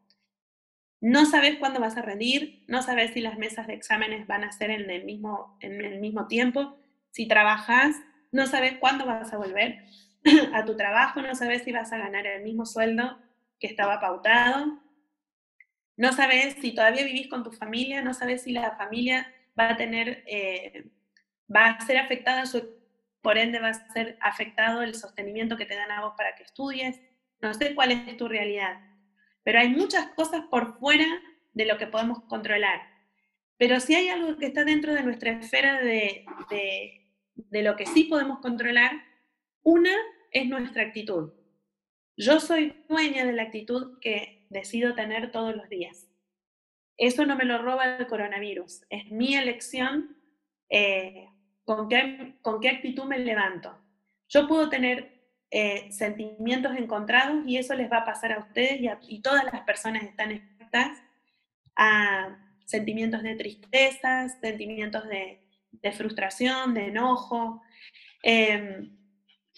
No 1.00 1.26
sabes 1.26 1.56
cuándo 1.56 1.80
vas 1.80 1.96
a 1.96 2.02
rendir, 2.02 2.64
no 2.66 2.82
sabes 2.82 3.12
si 3.12 3.20
las 3.20 3.38
mesas 3.38 3.66
de 3.66 3.74
exámenes 3.74 4.26
van 4.26 4.44
a 4.44 4.52
ser 4.52 4.70
en 4.70 4.90
el 4.90 5.04
mismo, 5.04 5.56
en 5.60 5.84
el 5.84 6.00
mismo 6.00 6.26
tiempo. 6.26 6.76
Si 7.10 7.28
trabajas, 7.28 7.96
no 8.32 8.46
sabes 8.46 8.78
cuándo 8.78 9.04
vas 9.06 9.32
a 9.32 9.36
volver 9.36 9.84
a 10.54 10.64
tu 10.64 10.76
trabajo, 10.76 11.20
no 11.20 11.34
sabes 11.34 11.62
si 11.62 11.72
vas 11.72 11.92
a 11.92 11.98
ganar 11.98 12.26
el 12.26 12.42
mismo 12.42 12.64
sueldo 12.64 13.18
que 13.60 13.66
estaba 13.66 14.00
pautado, 14.00 14.80
no 15.96 16.12
sabes 16.12 16.54
si 16.60 16.74
todavía 16.74 17.04
vivís 17.04 17.28
con 17.28 17.44
tu 17.44 17.52
familia, 17.52 18.02
no 18.02 18.14
sabes 18.14 18.42
si 18.42 18.52
la 18.52 18.76
familia 18.76 19.32
va 19.58 19.70
a 19.70 19.76
tener, 19.76 20.24
eh, 20.26 20.90
va 21.54 21.66
a 21.66 21.80
ser 21.86 21.98
afectada, 21.98 22.44
por 23.22 23.38
ende 23.38 23.60
va 23.60 23.68
a 23.68 23.92
ser 23.92 24.18
afectado 24.20 24.82
el 24.82 24.94
sostenimiento 24.94 25.56
que 25.56 25.66
te 25.66 25.76
dan 25.76 25.90
a 25.90 26.00
vos 26.00 26.14
para 26.16 26.34
que 26.34 26.42
estudies, 26.42 27.00
no 27.40 27.54
sé 27.54 27.74
cuál 27.74 27.92
es 27.92 28.16
tu 28.16 28.26
realidad, 28.26 28.80
pero 29.44 29.60
hay 29.60 29.68
muchas 29.68 30.08
cosas 30.08 30.42
por 30.50 30.78
fuera 30.78 31.06
de 31.52 31.66
lo 31.66 31.78
que 31.78 31.86
podemos 31.86 32.22
controlar. 32.24 32.80
Pero 33.56 33.78
si 33.78 33.94
hay 33.94 34.08
algo 34.08 34.36
que 34.36 34.46
está 34.46 34.64
dentro 34.64 34.94
de 34.94 35.02
nuestra 35.04 35.30
esfera 35.30 35.80
de, 35.80 36.26
de 37.36 37.62
lo 37.62 37.76
que 37.76 37.86
sí 37.86 38.04
podemos 38.04 38.40
controlar, 38.40 38.92
una 39.62 39.92
es 40.34 40.46
nuestra 40.46 40.82
actitud. 40.82 41.32
Yo 42.16 42.40
soy 42.40 42.84
dueña 42.88 43.24
de 43.24 43.32
la 43.32 43.44
actitud 43.44 43.98
que 44.00 44.46
decido 44.50 44.94
tener 44.94 45.32
todos 45.32 45.56
los 45.56 45.68
días. 45.70 46.06
Eso 46.98 47.24
no 47.24 47.36
me 47.36 47.44
lo 47.44 47.58
roba 47.62 47.96
el 47.96 48.06
coronavirus. 48.06 48.82
Es 48.90 49.10
mi 49.10 49.34
elección 49.34 50.16
eh, 50.68 51.28
con, 51.64 51.88
qué, 51.88 52.36
con 52.42 52.60
qué 52.60 52.68
actitud 52.68 53.04
me 53.04 53.18
levanto. 53.18 53.76
Yo 54.28 54.46
puedo 54.46 54.68
tener 54.68 55.14
eh, 55.50 55.90
sentimientos 55.90 56.76
encontrados 56.76 57.44
y 57.46 57.56
eso 57.56 57.74
les 57.74 57.90
va 57.90 57.98
a 57.98 58.04
pasar 58.04 58.32
a 58.32 58.40
ustedes 58.40 58.80
y, 58.80 58.88
a, 58.88 58.98
todas 59.22 59.44
las 59.44 59.62
personas 59.62 60.02
están 60.02 60.32
expuestas 60.32 61.02
a, 61.76 62.38
sentimientos 62.64 63.22
de 63.22 63.36
tristeza, 63.36 64.28
sentimientos 64.40 65.04
de, 65.08 65.40
frustración, 65.92 66.74
de 66.74 66.86
enojo. 66.86 67.62
Em, 68.22 69.03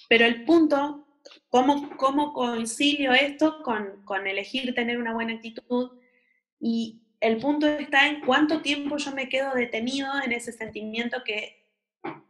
pero 0.08 0.24
el 0.24 0.44
punto, 0.44 1.06
¿cómo, 1.48 1.96
cómo 1.96 2.32
concilio 2.32 3.12
esto 3.12 3.62
con, 3.62 4.04
con 4.04 4.26
elegir 4.26 4.74
tener 4.74 4.98
una 4.98 5.12
buena 5.12 5.34
actitud? 5.34 5.98
Y 6.60 7.02
el 7.20 7.38
punto 7.38 7.66
está 7.66 8.06
en 8.06 8.20
cuánto 8.20 8.62
tiempo 8.62 8.96
yo 8.96 9.12
me 9.12 9.28
quedo 9.28 9.54
detenido 9.54 10.08
en 10.24 10.32
ese 10.32 10.52
sentimiento 10.52 11.22
que, 11.24 11.66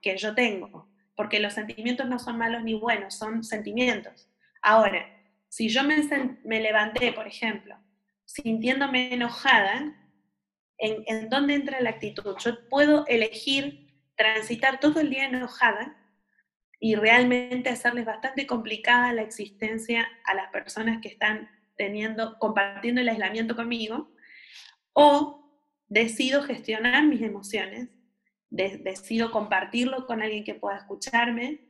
que 0.00 0.16
yo 0.16 0.34
tengo, 0.34 0.88
porque 1.14 1.40
los 1.40 1.54
sentimientos 1.54 2.06
no 2.06 2.18
son 2.18 2.38
malos 2.38 2.62
ni 2.62 2.74
buenos, 2.74 3.14
son 3.14 3.44
sentimientos. 3.44 4.28
Ahora, 4.62 5.06
si 5.48 5.68
yo 5.68 5.84
me, 5.84 5.96
me 6.44 6.60
levanté, 6.60 7.12
por 7.12 7.26
ejemplo, 7.26 7.76
sintiéndome 8.24 9.12
enojada, 9.12 9.94
¿en, 10.78 11.04
¿en 11.06 11.28
dónde 11.28 11.54
entra 11.54 11.80
la 11.80 11.90
actitud? 11.90 12.36
Yo 12.38 12.68
puedo 12.68 13.06
elegir 13.06 13.86
transitar 14.16 14.80
todo 14.80 15.00
el 15.00 15.10
día 15.10 15.26
enojada 15.26 15.96
y 16.78 16.94
realmente 16.94 17.70
hacerles 17.70 18.04
bastante 18.04 18.46
complicada 18.46 19.12
la 19.12 19.22
existencia 19.22 20.06
a 20.24 20.34
las 20.34 20.50
personas 20.50 21.00
que 21.00 21.08
están 21.08 21.48
teniendo, 21.76 22.38
compartiendo 22.38 23.00
el 23.00 23.08
aislamiento 23.08 23.56
conmigo, 23.56 24.12
o 24.92 25.60
decido 25.88 26.42
gestionar 26.42 27.06
mis 27.06 27.22
emociones, 27.22 27.88
decido 28.50 29.30
compartirlo 29.30 30.06
con 30.06 30.22
alguien 30.22 30.44
que 30.44 30.54
pueda 30.54 30.78
escucharme. 30.78 31.60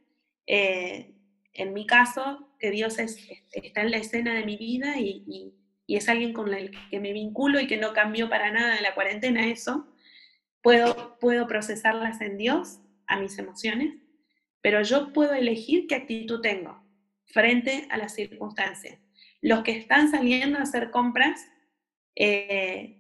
Eh, 0.46 1.14
en 1.52 1.72
mi 1.72 1.86
caso, 1.86 2.54
que 2.58 2.70
Dios 2.70 2.98
está 2.98 3.82
en 3.82 3.90
la 3.90 3.96
escena 3.96 4.34
de 4.34 4.44
mi 4.44 4.56
vida 4.56 4.98
y, 4.98 5.54
es 5.88 6.08
alguien 6.08 6.32
con 6.32 6.52
el 6.52 6.72
que 6.90 6.98
me 6.98 7.12
vinculo 7.12 7.60
y 7.60 7.68
que 7.68 7.76
no 7.76 7.92
cambió 7.92 8.28
para 8.28 8.50
nada 8.50 8.76
en 8.76 8.82
la 8.82 8.94
cuarentena 8.94 9.46
eso, 9.46 9.86
puedo, 10.60 11.16
puedo 11.20 11.46
procesarlas 11.46 12.20
en 12.20 12.36
Dios, 12.38 12.80
a 13.06 13.20
mis 13.20 13.38
emociones, 13.38 13.94
pero 14.66 14.82
yo 14.82 15.12
puedo 15.12 15.32
elegir 15.32 15.87
qué 15.87 15.94
actitud 15.94 16.40
tengo 16.40 16.82
frente 17.25 17.87
a 17.88 17.96
las 17.96 18.16
circunstancias. 18.16 18.99
Los 19.40 19.62
que 19.62 19.70
están 19.70 20.11
saliendo 20.11 20.58
a 20.58 20.62
hacer 20.62 20.90
compras 20.90 21.40
eh, 22.16 22.99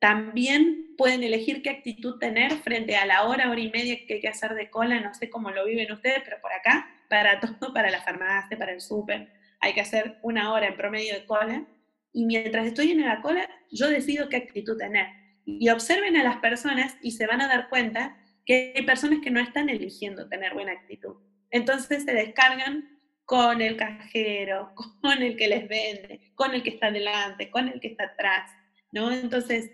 también 0.00 0.96
pueden 0.96 1.22
elegir 1.22 1.62
qué 1.62 1.70
actitud 1.70 2.18
tener 2.18 2.50
frente 2.50 2.96
a 2.96 3.06
la 3.06 3.22
hora, 3.28 3.48
hora 3.48 3.60
y 3.60 3.70
media 3.70 3.96
que 4.08 4.14
hay 4.14 4.20
que 4.20 4.26
hacer 4.26 4.54
de 4.56 4.70
cola, 4.70 4.98
no 4.98 5.14
sé 5.14 5.30
cómo 5.30 5.52
lo 5.52 5.66
viven 5.66 5.92
ustedes, 5.92 6.20
pero 6.24 6.40
por 6.40 6.52
acá, 6.52 6.90
para 7.08 7.38
todo, 7.60 7.72
para 7.72 7.92
la 7.92 8.02
farmacia, 8.02 8.58
para 8.58 8.72
el 8.72 8.80
súper, 8.80 9.30
hay 9.60 9.74
que 9.74 9.82
hacer 9.82 10.18
una 10.22 10.52
hora 10.52 10.66
en 10.66 10.76
promedio 10.76 11.14
de 11.14 11.26
cola. 11.26 11.64
Y 12.12 12.26
mientras 12.26 12.66
estoy 12.66 12.90
en 12.90 13.06
la 13.06 13.22
cola, 13.22 13.48
yo 13.70 13.88
decido 13.88 14.28
qué 14.28 14.38
actitud 14.38 14.76
tener. 14.76 15.06
Y 15.44 15.68
observen 15.68 16.16
a 16.16 16.24
las 16.24 16.38
personas 16.38 16.96
y 17.02 17.12
se 17.12 17.28
van 17.28 17.40
a 17.40 17.46
dar 17.46 17.68
cuenta 17.68 18.16
que 18.48 18.72
hay 18.74 18.82
personas 18.84 19.20
que 19.22 19.30
no 19.30 19.38
están 19.38 19.68
eligiendo 19.68 20.28
tener 20.28 20.54
buena 20.54 20.72
actitud. 20.72 21.16
Entonces 21.50 22.02
se 22.02 22.12
descargan 22.12 22.98
con 23.24 23.60
el 23.60 23.76
cajero, 23.76 24.72
con 25.02 25.22
el 25.22 25.36
que 25.36 25.46
les 25.46 25.68
vende, 25.68 26.32
con 26.34 26.52
el 26.54 26.64
que 26.64 26.70
está 26.70 26.90
delante, 26.90 27.50
con 27.50 27.68
el 27.68 27.78
que 27.78 27.88
está 27.88 28.04
atrás, 28.04 28.50
¿no? 28.90 29.12
Entonces, 29.12 29.70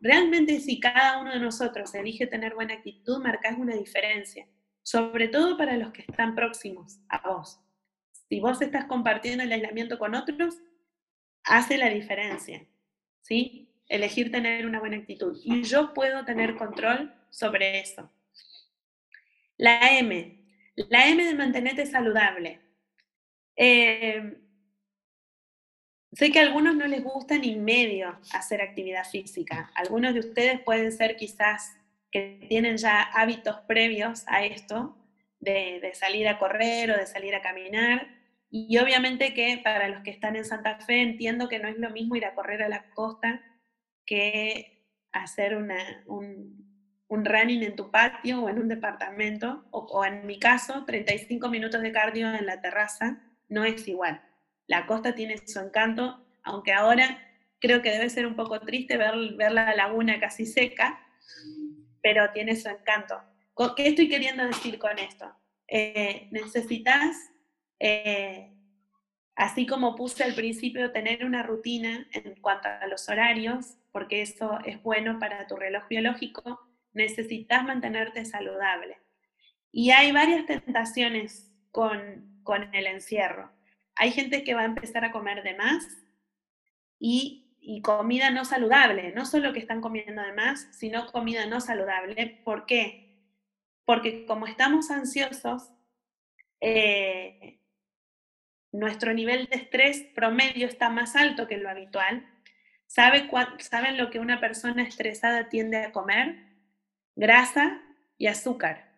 Realmente 0.00 0.60
si 0.60 0.80
cada 0.80 1.20
uno 1.20 1.32
de 1.32 1.40
nosotros 1.40 1.94
elige 1.94 2.26
tener 2.26 2.54
buena 2.54 2.74
actitud, 2.74 3.22
marcas 3.22 3.56
una 3.58 3.76
diferencia, 3.76 4.46
sobre 4.82 5.28
todo 5.28 5.56
para 5.56 5.76
los 5.76 5.92
que 5.92 6.02
están 6.02 6.34
próximos 6.34 6.98
a 7.08 7.28
vos. 7.28 7.60
Si 8.28 8.40
vos 8.40 8.60
estás 8.62 8.86
compartiendo 8.86 9.44
el 9.44 9.52
aislamiento 9.52 9.98
con 9.98 10.14
otros, 10.14 10.56
hace 11.44 11.78
la 11.78 11.88
diferencia, 11.88 12.66
¿sí? 13.20 13.68
Elegir 13.88 14.30
tener 14.30 14.66
una 14.66 14.80
buena 14.80 14.96
actitud. 14.96 15.38
Y 15.44 15.62
yo 15.62 15.92
puedo 15.94 16.24
tener 16.24 16.56
control 16.56 17.12
sobre 17.30 17.80
eso. 17.80 18.10
La 19.56 19.98
M. 19.98 20.44
La 20.88 21.08
M 21.08 21.24
de 21.24 21.34
mantenerte 21.34 21.86
saludable. 21.86 22.60
Eh, 23.56 24.40
Sé 26.12 26.32
que 26.32 26.40
a 26.40 26.42
algunos 26.42 26.74
no 26.74 26.86
les 26.88 27.04
gusta 27.04 27.38
ni 27.38 27.54
medio 27.54 28.18
hacer 28.32 28.60
actividad 28.60 29.04
física. 29.04 29.70
Algunos 29.76 30.12
de 30.12 30.20
ustedes 30.20 30.60
pueden 30.60 30.90
ser 30.90 31.16
quizás 31.16 31.76
que 32.10 32.44
tienen 32.48 32.78
ya 32.78 33.02
hábitos 33.02 33.60
previos 33.68 34.24
a 34.26 34.44
esto, 34.44 34.96
de, 35.38 35.92
salir 35.94 36.26
a 36.26 36.38
correr 36.38 36.90
o 36.90 36.96
de 36.96 37.06
salir 37.06 37.36
a 37.36 37.42
caminar. 37.42 38.08
Y 38.50 38.76
obviamente 38.78 39.34
que 39.34 39.60
para 39.62 39.86
los 39.88 40.02
que 40.02 40.10
están 40.10 40.34
en 40.34 40.44
Santa 40.44 40.80
Fe 40.80 41.00
entiendo 41.00 41.48
que 41.48 41.60
no 41.60 41.68
es 41.68 41.78
lo 41.78 41.90
mismo 41.90 42.16
ir 42.16 42.24
a 42.24 42.34
correr 42.34 42.64
a 42.64 42.68
la 42.68 42.90
costa 42.90 43.40
que 44.04 44.84
hacer 45.12 45.56
un, 45.56 46.69
un, 47.10 47.24
running 47.24 47.62
en 47.62 47.76
tu 47.76 47.90
patio 47.90 48.42
o 48.42 48.48
en 48.48 48.58
un 48.58 48.68
departamento, 48.68 49.66
o, 49.70 49.80
o 49.80 50.04
en 50.04 50.26
mi 50.26 50.38
caso, 50.38 50.84
35 50.86 51.48
minutos 51.48 51.82
de 51.82 51.92
cardio 51.92 52.32
en 52.34 52.46
la 52.46 52.60
terraza, 52.60 53.20
no 53.48 53.64
es 53.64 53.86
igual. 53.86 54.22
La 54.66 54.86
costa 54.86 55.14
tiene 55.14 55.36
su 55.46 55.58
encanto, 55.58 56.24
aunque 56.42 56.72
ahora 56.72 57.18
creo 57.60 57.82
que 57.82 57.90
debe 57.90 58.10
ser 58.10 58.26
un 58.26 58.34
poco 58.34 58.60
triste 58.60 58.96
ver, 58.96 59.14
ver 59.36 59.52
la 59.52 59.74
laguna 59.74 60.18
casi 60.18 60.46
seca, 60.46 60.98
pero 62.02 62.30
tiene 62.32 62.56
su 62.56 62.68
encanto. 62.68 63.20
¿Qué 63.76 63.88
estoy 63.88 64.08
queriendo 64.08 64.46
decir 64.46 64.78
con 64.78 64.98
esto? 64.98 65.30
Eh, 65.68 66.28
necesitas, 66.30 67.30
eh, 67.78 68.54
así 69.36 69.66
como 69.66 69.94
puse 69.94 70.24
al 70.24 70.34
principio, 70.34 70.92
tener 70.92 71.24
una 71.24 71.42
rutina 71.42 72.08
en 72.12 72.40
cuanto 72.40 72.68
a 72.68 72.86
los 72.86 73.08
horarios, 73.08 73.76
porque 73.92 74.22
eso 74.22 74.58
es 74.64 74.82
bueno 74.82 75.18
para 75.18 75.46
tu 75.46 75.56
reloj 75.56 75.86
biológico, 75.88 76.69
necesitas 76.92 77.64
mantenerte 77.64 78.24
saludable. 78.24 78.98
Y 79.72 79.90
hay 79.90 80.12
varias 80.12 80.46
tentaciones 80.46 81.52
con, 81.70 82.40
con 82.42 82.74
el 82.74 82.86
encierro. 82.86 83.52
Hay 83.94 84.12
gente 84.12 84.44
que 84.44 84.54
va 84.54 84.62
a 84.62 84.66
empezar 84.66 85.04
a 85.04 85.12
comer 85.12 85.42
de 85.42 85.54
más 85.54 85.86
y, 86.98 87.46
comida 87.82 88.30
no 88.30 88.44
saludable, 88.44 89.12
no 89.12 89.24
solo 89.24 89.52
que 89.52 89.58
están 89.58 89.80
comiendo 89.80 90.22
de 90.22 90.32
más, 90.32 90.68
sino 90.72 91.06
comida 91.12 91.46
no 91.46 91.60
saludable. 91.60 92.40
¿Por 92.44 92.66
qué? 92.66 93.22
Porque 93.84 94.26
como 94.26 94.46
estamos 94.46 94.90
ansiosos, 94.90 95.70
eh, 96.60 97.60
nuestro 98.72 99.12
nivel 99.14 99.46
de 99.46 99.56
estrés 99.56 100.02
promedio 100.14 100.66
está 100.66 100.90
más 100.90 101.16
alto 101.16 101.46
que 101.46 101.58
lo 101.58 101.68
habitual. 101.68 102.26
¿Sabe 102.86 103.30
¿Saben 103.58 103.96
lo 103.96 104.10
que 104.10 104.18
una 104.18 104.40
persona 104.40 104.82
estresada 104.82 105.48
tiende 105.48 105.78
a 105.78 105.92
comer? 105.92 106.49
Grasa 107.20 107.82
y 108.16 108.28
azúcar. 108.28 108.90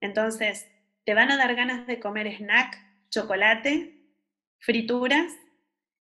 Entonces, 0.00 0.68
te 1.04 1.14
van 1.14 1.30
a 1.30 1.36
dar 1.36 1.54
ganas 1.54 1.86
de 1.86 2.00
comer 2.00 2.26
snack 2.26 2.76
chocolate, 3.08 4.02
frituras 4.58 5.32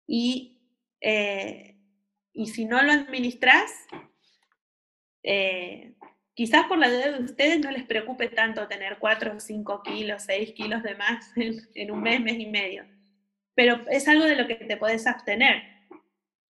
y, 0.06 0.60
eh, 1.00 1.80
y 2.34 2.48
si 2.48 2.66
no 2.66 2.82
lo 2.82 2.92
administras, 2.92 3.72
eh, 5.22 5.94
quizás 6.34 6.66
por 6.66 6.76
la 6.76 6.88
edad 6.88 7.16
de 7.16 7.24
ustedes 7.24 7.60
no 7.60 7.70
les 7.70 7.84
preocupe 7.84 8.28
tanto 8.28 8.68
tener 8.68 8.98
4 8.98 9.36
o 9.36 9.40
5 9.40 9.82
kilos, 9.84 10.24
6 10.24 10.52
kilos 10.52 10.82
de 10.82 10.96
más 10.96 11.32
en, 11.36 11.90
un 11.92 12.02
mes, 12.02 12.20
mes 12.20 12.38
y 12.38 12.46
medio, 12.46 12.84
pero 13.54 13.88
es 13.88 14.06
algo 14.06 14.26
de 14.26 14.36
lo 14.36 14.46
que 14.46 14.56
te 14.56 14.76
puedes 14.76 15.06
abstener. 15.06 15.62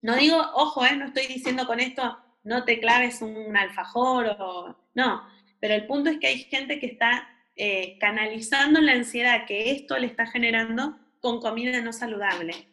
No 0.03 0.17
digo, 0.17 0.39
ojo, 0.55 0.85
eh, 0.85 0.97
no 0.97 1.05
estoy 1.05 1.29
diciendo 1.29 1.69
con 1.69 1.79
esto 1.79 2.24
no 2.45 2.65
te 2.65 2.79
claves 2.79 3.23
un 3.23 3.57
alfajor 3.57 4.37
o 4.39 4.77
no, 4.95 5.23
pero 5.61 5.75
el 5.75 5.87
punto 5.87 6.11
es 6.11 6.19
que 6.19 6.29
hay 6.29 6.39
gente 6.45 6.79
que 6.79 6.87
está 6.87 7.29
eh, 7.57 7.97
canalizando 8.01 8.81
la 8.81 8.93
ansiedad 8.93 9.47
que 9.47 9.71
esto 9.71 9.99
le 9.99 10.07
está 10.07 10.27
generando 10.27 10.99
con 11.21 11.41
comida 11.41 11.81
no 11.81 11.93
saludable. 11.93 12.69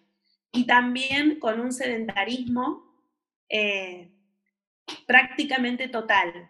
Y 0.51 0.65
también 0.65 1.39
con 1.39 1.62
un 1.62 1.71
sedentarismo 1.71 2.84
eh, 3.47 4.12
prácticamente 5.07 5.88
total. 5.88 6.49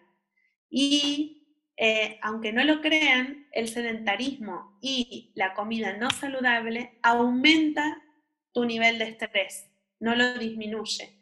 Y 0.68 1.42
eh, 1.76 2.18
aunque 2.22 2.52
no 2.52 2.64
lo 2.64 2.80
crean, 2.80 3.46
el 3.52 3.68
sedentarismo 3.68 4.78
y 4.80 5.32
la 5.34 5.54
comida 5.54 5.96
no 5.96 6.10
saludable 6.10 6.98
aumenta 7.02 8.02
tu 8.52 8.64
nivel 8.64 8.98
de 8.98 9.08
estrés, 9.08 9.70
no 10.00 10.14
lo 10.14 10.38
disminuye. 10.38 11.21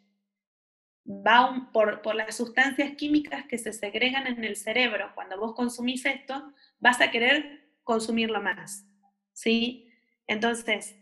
Va 1.07 1.71
por, 1.73 2.03
por, 2.03 2.15
las 2.15 2.37
sustancias 2.37 2.93
químicas 2.97 3.47
que 3.47 3.59
se 3.59 3.73
segregan 3.73 4.27
en 4.27 4.45
el 4.45 4.57
cerebro. 4.57 5.11
Cuando 5.15 5.39
vos 5.39 5.55
consumís 5.55 6.05
esto, 6.05 6.53
vas 6.79 7.01
a 7.01 7.11
querer 7.11 7.69
consumirlo 7.83 8.41
más, 8.41 8.87
¿sí? 9.33 9.91
Entonces, 10.27 10.97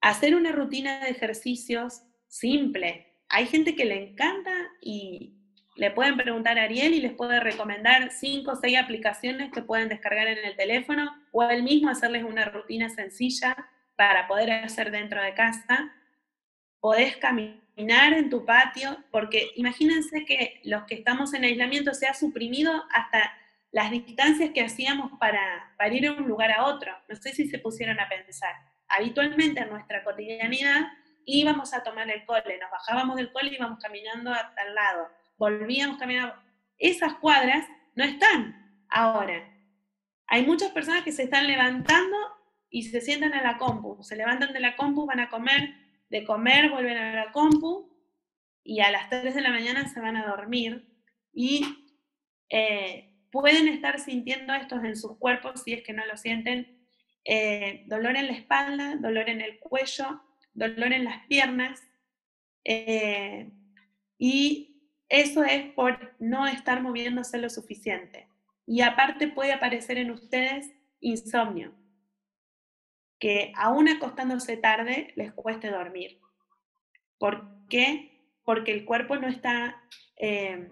hacer 0.00 0.36
una 0.36 0.52
rutina 0.52 1.00
de 1.00 1.10
ejercicios 1.10 2.02
simple. 2.28 3.16
Hay 3.28 3.46
gente 3.46 3.74
que 3.74 3.84
le 3.84 4.10
encanta 4.10 4.52
y 4.80 5.34
le 5.76 5.90
pueden 5.90 6.16
preguntar 6.16 6.58
a 6.58 6.64
Ariel 6.64 6.94
y 6.94 7.00
les 7.00 7.14
puede 7.14 7.40
recomendar 7.40 8.10
cinco 8.12 8.52
o 8.52 8.56
seis 8.56 8.78
aplicaciones 8.78 9.50
que 9.50 9.62
pueden 9.62 9.88
descargar 9.88 10.28
en 10.28 10.44
el 10.44 10.56
teléfono 10.56 11.10
o 11.32 11.42
él 11.42 11.62
mismo 11.62 11.90
hacerles 11.90 12.22
una 12.22 12.44
rutina 12.44 12.88
sencilla 12.90 13.56
para 13.96 14.28
poder 14.28 14.52
hacer 14.52 14.90
dentro 14.90 15.20
de 15.22 15.34
casa. 15.34 15.92
Podés 16.84 17.16
caminar 17.16 18.12
en 18.12 18.28
tu 18.28 18.44
patio, 18.44 18.98
porque 19.10 19.52
imagínense 19.56 20.26
que 20.26 20.60
los 20.64 20.84
que 20.84 20.96
estamos 20.96 21.32
en 21.32 21.44
aislamiento 21.44 21.94
se 21.94 22.06
ha 22.06 22.12
suprimido 22.12 22.84
hasta 22.92 23.32
las 23.72 23.90
distancias 23.90 24.50
que 24.52 24.60
hacíamos 24.60 25.18
para, 25.18 25.74
para 25.78 25.94
ir 25.94 26.02
de 26.02 26.10
un 26.10 26.28
lugar 26.28 26.52
a 26.52 26.66
otro. 26.66 26.92
No 27.08 27.16
sé 27.16 27.32
si 27.32 27.48
se 27.48 27.58
pusieron 27.58 27.98
a 27.98 28.08
pensar. 28.10 28.54
Habitualmente 28.86 29.62
en 29.62 29.70
nuestra 29.70 30.04
cotidianidad 30.04 30.82
íbamos 31.24 31.72
a 31.72 31.82
tomar 31.82 32.10
el 32.10 32.26
cole, 32.26 32.58
nos 32.60 32.70
bajábamos 32.70 33.16
del 33.16 33.32
cole 33.32 33.48
y 33.48 33.54
íbamos 33.54 33.78
caminando 33.78 34.30
hasta 34.30 34.62
el 34.64 34.74
lado, 34.74 35.08
volvíamos 35.38 35.96
caminando. 35.96 36.34
Esas 36.76 37.14
cuadras 37.14 37.66
no 37.94 38.04
están 38.04 38.84
ahora. 38.90 39.42
Hay 40.26 40.44
muchas 40.44 40.70
personas 40.72 41.02
que 41.02 41.12
se 41.12 41.22
están 41.22 41.46
levantando 41.46 42.18
y 42.68 42.82
se 42.82 43.00
sientan 43.00 43.32
a 43.32 43.42
la 43.42 43.56
compu, 43.56 44.02
se 44.02 44.16
levantan 44.16 44.52
de 44.52 44.60
la 44.60 44.76
compu, 44.76 45.06
van 45.06 45.20
a 45.20 45.30
comer, 45.30 45.83
de 46.14 46.24
comer 46.24 46.70
vuelven 46.70 46.96
a 46.96 47.24
la 47.24 47.32
compu 47.32 47.92
y 48.62 48.78
a 48.78 48.92
las 48.92 49.10
3 49.10 49.34
de 49.34 49.40
la 49.40 49.50
mañana 49.50 49.88
se 49.88 49.98
van 49.98 50.16
a 50.16 50.24
dormir 50.24 50.86
y 51.32 51.64
eh, 52.48 53.12
pueden 53.32 53.66
estar 53.66 53.98
sintiendo 53.98 54.54
estos 54.54 54.84
en 54.84 54.94
sus 54.94 55.18
cuerpos 55.18 55.62
si 55.64 55.72
es 55.72 55.82
que 55.82 55.92
no 55.92 56.06
lo 56.06 56.16
sienten. 56.16 56.86
Eh, 57.24 57.82
dolor 57.88 58.16
en 58.16 58.28
la 58.28 58.34
espalda, 58.34 58.94
dolor 58.94 59.28
en 59.28 59.40
el 59.40 59.58
cuello, 59.58 60.22
dolor 60.52 60.92
en 60.92 61.02
las 61.02 61.26
piernas 61.26 61.82
eh, 62.64 63.50
y 64.16 64.88
eso 65.08 65.42
es 65.42 65.72
por 65.72 66.14
no 66.20 66.46
estar 66.46 66.80
moviéndose 66.80 67.38
lo 67.38 67.50
suficiente. 67.50 68.28
Y 68.66 68.82
aparte 68.82 69.26
puede 69.26 69.52
aparecer 69.52 69.98
en 69.98 70.12
ustedes 70.12 70.70
insomnio 71.00 71.74
que 73.24 73.52
aún 73.56 73.88
acostándose 73.88 74.58
tarde 74.58 75.14
les 75.16 75.32
cueste 75.32 75.70
dormir. 75.70 76.20
¿Por 77.16 77.66
qué? 77.70 78.20
Porque 78.44 78.70
el 78.70 78.84
cuerpo 78.84 79.16
no 79.16 79.28
está, 79.28 79.82
eh, 80.18 80.68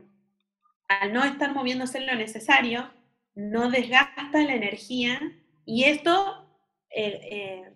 al 0.87 1.15
no 1.15 1.25
estar 1.25 1.55
moviéndose 1.55 2.01
lo 2.01 2.15
necesario, 2.15 2.93
no 3.35 3.71
desgasta 3.71 4.43
la 4.43 4.55
energía 4.55 5.19
y 5.65 5.85
esto 5.85 6.47
eh, 6.91 7.21
eh, 7.23 7.75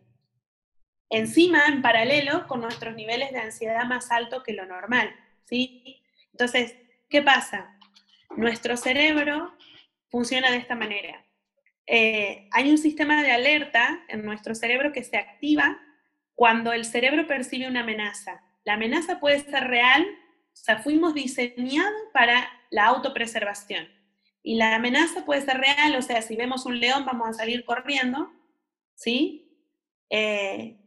encima, 1.08 1.68
en 1.68 1.80
paralelo, 1.80 2.46
con 2.46 2.60
nuestros 2.60 2.94
niveles 2.94 3.32
de 3.32 3.38
ansiedad 3.38 3.86
más 3.86 4.10
altos 4.10 4.42
que 4.42 4.52
lo 4.52 4.66
normal. 4.66 5.10
¿sí? 5.46 6.02
Entonces, 6.32 6.76
¿qué 7.08 7.22
pasa? 7.22 7.78
Nuestro 8.36 8.76
cerebro 8.76 9.56
funciona 10.10 10.50
de 10.50 10.58
esta 10.58 10.74
manera. 10.74 11.25
Eh, 11.86 12.48
hay 12.50 12.70
un 12.70 12.78
sistema 12.78 13.22
de 13.22 13.30
alerta 13.30 14.04
en 14.08 14.24
nuestro 14.24 14.54
cerebro 14.54 14.92
que 14.92 15.04
se 15.04 15.16
activa 15.16 15.78
cuando 16.34 16.72
el 16.72 16.84
cerebro 16.84 17.26
percibe 17.26 17.68
una 17.68 17.80
amenaza. 17.80 18.42
La 18.64 18.74
amenaza 18.74 19.20
puede 19.20 19.40
ser 19.40 19.64
real, 19.64 20.04
o 20.04 20.56
sea, 20.56 20.78
fuimos 20.78 21.14
diseñados 21.14 22.02
para 22.12 22.48
la 22.70 22.86
autopreservación. 22.86 23.88
Y 24.42 24.56
la 24.56 24.74
amenaza 24.74 25.24
puede 25.24 25.42
ser 25.42 25.58
real, 25.58 25.96
o 25.96 26.02
sea, 26.02 26.22
si 26.22 26.36
vemos 26.36 26.66
un 26.66 26.78
león 26.78 27.04
vamos 27.04 27.28
a 27.28 27.32
salir 27.32 27.64
corriendo, 27.64 28.30
¿sí? 28.94 29.60
Eh, 30.10 30.78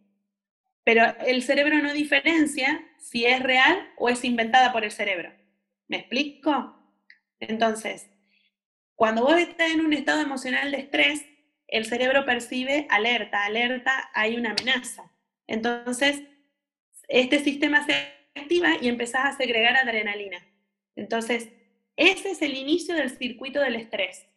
pero 0.83 1.03
el 1.25 1.43
cerebro 1.43 1.79
no 1.79 1.93
diferencia 1.93 2.83
si 2.97 3.25
es 3.25 3.41
real 3.41 3.91
o 3.97 4.09
es 4.09 4.23
inventada 4.23 4.71
por 4.71 4.83
el 4.83 4.91
cerebro. 4.91 5.31
¿Me 5.87 5.97
explico? 5.97 6.75
Entonces, 7.39 8.09
cuando 8.99 9.21
vos 9.21 9.37
estás 9.37 9.71
en 9.71 9.79
un 9.79 9.93
estado 9.93 10.19
emocional 10.19 10.71
de 10.71 10.79
estrés, 10.79 11.23
el 11.69 11.85
cerebro 11.85 12.25
percibe 12.25 12.85
alerta, 12.89 13.45
alerta, 13.45 14.11
hay 14.13 14.35
una 14.35 14.51
amenaza. 14.51 15.09
Entonces, 15.47 16.21
este 17.07 17.39
sistema 17.39 17.85
se 17.85 17.93
activa 18.35 18.71
y 18.81 18.89
empezás 18.89 19.23
a 19.23 19.37
segregar 19.37 19.77
adrenalina. 19.77 20.45
Entonces, 20.97 21.47
ese 21.95 22.31
es 22.31 22.41
el 22.41 22.55
inicio 22.55 22.93
del 22.93 23.09
circuito 23.09 23.61
del 23.61 23.77
estrés. 23.77 24.27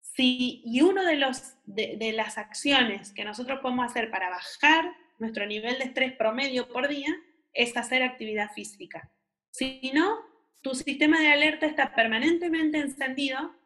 Si, 0.00 0.62
y 0.64 0.80
una 0.80 1.04
de, 1.04 1.96
de 1.98 2.12
las 2.12 2.38
acciones 2.38 3.12
que 3.12 3.26
nosotros 3.26 3.60
podemos 3.60 3.90
hacer 3.90 4.10
para 4.10 4.30
bajar 4.30 4.90
nuestro 5.18 5.44
nivel 5.44 5.76
de 5.76 5.84
estrés 5.84 6.14
promedio 6.14 6.66
por 6.68 6.88
día 6.88 7.14
es 7.52 7.76
hacer 7.76 8.02
actividad 8.02 8.52
física. 8.54 9.12
Si 9.50 9.90
no, 9.92 10.16
tu 10.62 10.74
sistema 10.74 11.20
de 11.20 11.28
alerta 11.28 11.66
está 11.66 11.94
permanentemente 11.94 12.78
encendido 12.78 13.57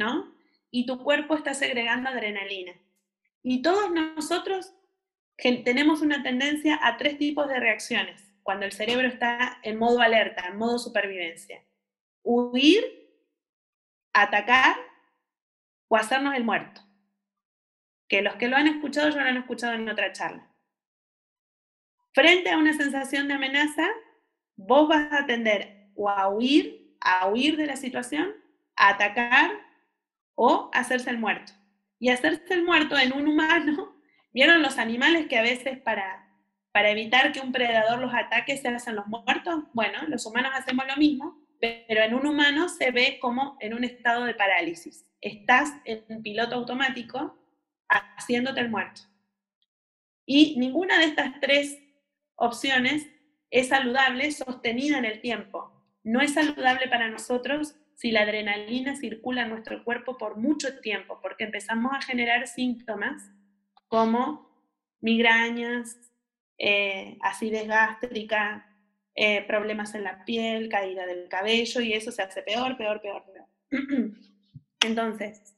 ¿no? 0.00 0.34
Y 0.70 0.86
tu 0.86 1.02
cuerpo 1.04 1.34
está 1.34 1.52
segregando 1.52 2.08
adrenalina. 2.08 2.72
Y 3.42 3.60
todos 3.60 3.90
nosotros 3.92 4.72
tenemos 5.36 6.00
una 6.00 6.22
tendencia 6.22 6.80
a 6.82 6.96
tres 6.96 7.18
tipos 7.18 7.46
de 7.48 7.60
reacciones 7.60 8.32
cuando 8.42 8.64
el 8.64 8.72
cerebro 8.72 9.06
está 9.06 9.58
en 9.62 9.78
modo 9.78 10.00
alerta, 10.00 10.48
en 10.48 10.56
modo 10.56 10.78
supervivencia. 10.78 11.62
Huir, 12.22 12.82
atacar 14.14 14.76
o 15.88 15.96
hacernos 15.96 16.34
el 16.34 16.44
muerto. 16.44 16.80
Que 18.08 18.22
los 18.22 18.36
que 18.36 18.48
lo 18.48 18.56
han 18.56 18.66
escuchado 18.66 19.10
ya 19.10 19.22
lo 19.22 19.28
han 19.28 19.36
escuchado 19.36 19.74
en 19.74 19.88
otra 19.88 20.12
charla. 20.12 20.48
Frente 22.12 22.50
a 22.50 22.58
una 22.58 22.72
sensación 22.72 23.28
de 23.28 23.34
amenaza, 23.34 23.86
vos 24.56 24.88
vas 24.88 25.12
a 25.12 25.26
tender 25.26 25.90
o 25.94 26.08
a 26.08 26.28
huir, 26.28 26.96
a 27.00 27.28
huir 27.28 27.56
de 27.56 27.66
la 27.66 27.76
situación, 27.76 28.34
a 28.76 28.90
atacar 28.90 29.69
o 30.42 30.70
hacerse 30.72 31.10
el 31.10 31.18
muerto. 31.18 31.52
Y 31.98 32.08
hacerse 32.08 32.54
el 32.54 32.64
muerto 32.64 32.98
en 32.98 33.12
un 33.12 33.28
humano, 33.28 33.94
¿vieron 34.32 34.62
los 34.62 34.78
animales 34.78 35.26
que 35.26 35.36
a 35.36 35.42
veces 35.42 35.78
para, 35.80 36.34
para 36.72 36.88
evitar 36.88 37.30
que 37.32 37.40
un 37.40 37.52
predador 37.52 37.98
los 37.98 38.14
ataque 38.14 38.56
se 38.56 38.68
hacen 38.68 38.96
los 38.96 39.06
muertos? 39.06 39.64
Bueno, 39.74 39.98
los 40.08 40.24
humanos 40.24 40.52
hacemos 40.54 40.86
lo 40.86 40.96
mismo, 40.96 41.38
pero 41.60 42.02
en 42.02 42.14
un 42.14 42.26
humano 42.26 42.70
se 42.70 42.90
ve 42.90 43.18
como 43.20 43.58
en 43.60 43.74
un 43.74 43.84
estado 43.84 44.24
de 44.24 44.32
parálisis. 44.32 45.04
Estás 45.20 45.74
en 45.84 46.22
piloto 46.22 46.54
automático 46.54 47.38
haciéndote 47.90 48.60
el 48.60 48.70
muerto. 48.70 49.02
Y 50.24 50.58
ninguna 50.58 51.00
de 51.00 51.04
estas 51.04 51.38
tres 51.40 51.78
opciones 52.36 53.06
es 53.50 53.68
saludable 53.68 54.32
sostenida 54.32 54.96
en 54.96 55.04
el 55.04 55.20
tiempo. 55.20 55.70
No 56.02 56.22
es 56.22 56.32
saludable 56.32 56.88
para 56.88 57.08
nosotros 57.08 57.76
si 58.00 58.12
la 58.12 58.22
adrenalina 58.22 58.96
circula 58.96 59.42
en 59.42 59.50
nuestro 59.50 59.84
cuerpo 59.84 60.16
por 60.16 60.38
mucho 60.38 60.80
tiempo, 60.80 61.18
porque 61.20 61.44
empezamos 61.44 61.92
a 61.92 62.00
generar 62.00 62.46
síntomas 62.48 63.30
como 63.88 64.48
migrañas, 65.02 65.98
eh, 66.56 67.18
acidez 67.20 67.68
gástrica, 67.68 68.74
eh, 69.14 69.44
problemas 69.46 69.94
en 69.94 70.04
la 70.04 70.24
piel, 70.24 70.70
caída 70.70 71.04
del 71.04 71.28
cabello, 71.28 71.82
y 71.82 71.92
eso 71.92 72.10
se 72.10 72.22
hace 72.22 72.40
peor, 72.40 72.78
peor, 72.78 73.02
peor, 73.02 73.22
peor. 73.26 73.46
Entonces, 74.82 75.54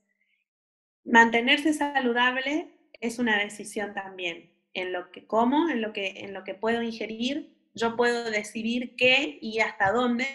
mantenerse 1.04 1.72
saludable 1.72 2.72
es 3.00 3.20
una 3.20 3.38
decisión 3.38 3.94
también. 3.94 4.50
En 4.74 4.92
lo 4.92 5.12
que 5.12 5.28
como, 5.28 5.68
en 5.68 5.80
lo 5.80 5.92
que, 5.92 6.24
en 6.24 6.34
lo 6.34 6.42
que 6.42 6.54
puedo 6.54 6.82
ingerir, 6.82 7.54
yo 7.72 7.94
puedo 7.94 8.32
decidir 8.32 8.96
qué 8.96 9.38
y 9.40 9.60
hasta 9.60 9.92
dónde, 9.92 10.26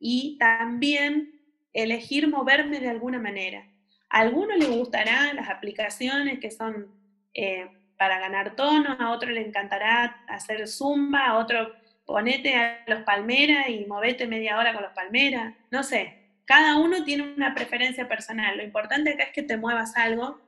y 0.00 0.38
también 0.38 1.31
elegir 1.72 2.28
moverme 2.28 2.80
de 2.80 2.88
alguna 2.88 3.18
manera. 3.18 3.66
A 4.08 4.20
algunos 4.20 4.58
les 4.58 4.70
gustarán 4.70 5.36
las 5.36 5.48
aplicaciones 5.48 6.38
que 6.38 6.50
son 6.50 6.88
eh, 7.34 7.68
para 7.96 8.18
ganar 8.18 8.56
tono, 8.56 8.96
a 8.98 9.12
otro 9.12 9.30
le 9.30 9.46
encantará 9.46 10.24
hacer 10.28 10.66
zumba, 10.68 11.26
a 11.26 11.38
otro 11.38 11.72
ponete 12.04 12.56
a 12.56 12.84
los 12.86 13.02
palmeras 13.02 13.68
y 13.68 13.86
movete 13.86 14.26
media 14.26 14.58
hora 14.58 14.74
con 14.74 14.82
los 14.82 14.92
palmeras, 14.92 15.54
no 15.70 15.82
sé, 15.82 16.22
cada 16.44 16.76
uno 16.76 17.04
tiene 17.04 17.22
una 17.22 17.54
preferencia 17.54 18.08
personal. 18.08 18.56
Lo 18.56 18.64
importante 18.64 19.10
acá 19.10 19.24
es 19.24 19.32
que 19.32 19.42
te 19.42 19.56
muevas 19.56 19.96
algo 19.96 20.40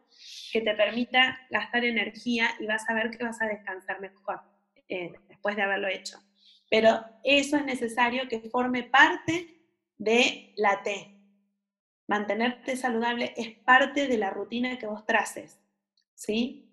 que 0.53 0.61
te 0.61 0.75
permita 0.75 1.41
gastar 1.51 1.85
energía 1.85 2.51
y 2.59 2.67
vas 2.67 2.89
a 2.89 2.95
ver 2.95 3.11
que 3.11 3.25
vas 3.25 3.41
a 3.41 3.47
descansar 3.47 4.01
mejor 4.01 4.41
eh, 4.89 5.13
después 5.29 5.57
de 5.57 5.63
haberlo 5.63 5.89
hecho. 5.89 6.19
Pero 6.71 7.05
eso 7.23 7.57
es 7.57 7.65
necesario 7.65 8.29
que 8.29 8.41
forme 8.51 8.83
parte 8.83 9.54
de 9.99 10.53
la 10.57 10.83
T, 10.83 11.15
mantenerte 12.07 12.77
saludable 12.77 13.35
es 13.37 13.51
parte 13.51 14.09
de 14.09 14.19
la 14.19 14.31
rutina 14.31 14.79
que 14.79 14.87
vos 14.87 15.07
traces, 15.07 15.61
¿sí? 16.15 16.71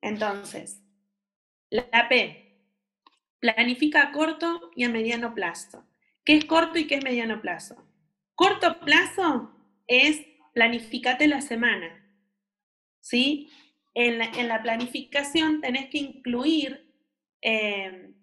Entonces, 0.00 0.82
la 1.70 2.08
P, 2.08 2.50
planifica 3.38 4.02
a 4.02 4.12
corto 4.12 4.70
y 4.74 4.84
a 4.84 4.88
mediano 4.88 5.34
plazo. 5.34 5.86
¿Qué 6.24 6.36
es 6.36 6.44
corto 6.44 6.78
y 6.78 6.86
qué 6.86 6.96
es 6.96 7.04
mediano 7.04 7.40
plazo? 7.40 7.76
Corto 8.34 8.80
plazo 8.80 9.50
es 9.86 10.20
planificate 10.52 11.26
la 11.26 11.40
semana, 11.40 12.04
¿sí? 13.00 13.50
En 13.94 14.48
la, 14.48 14.62
planificación 14.62 15.60
tenés 15.60 15.90
que 15.90 15.98
incluir, 15.98 16.94
eh, 17.42 18.14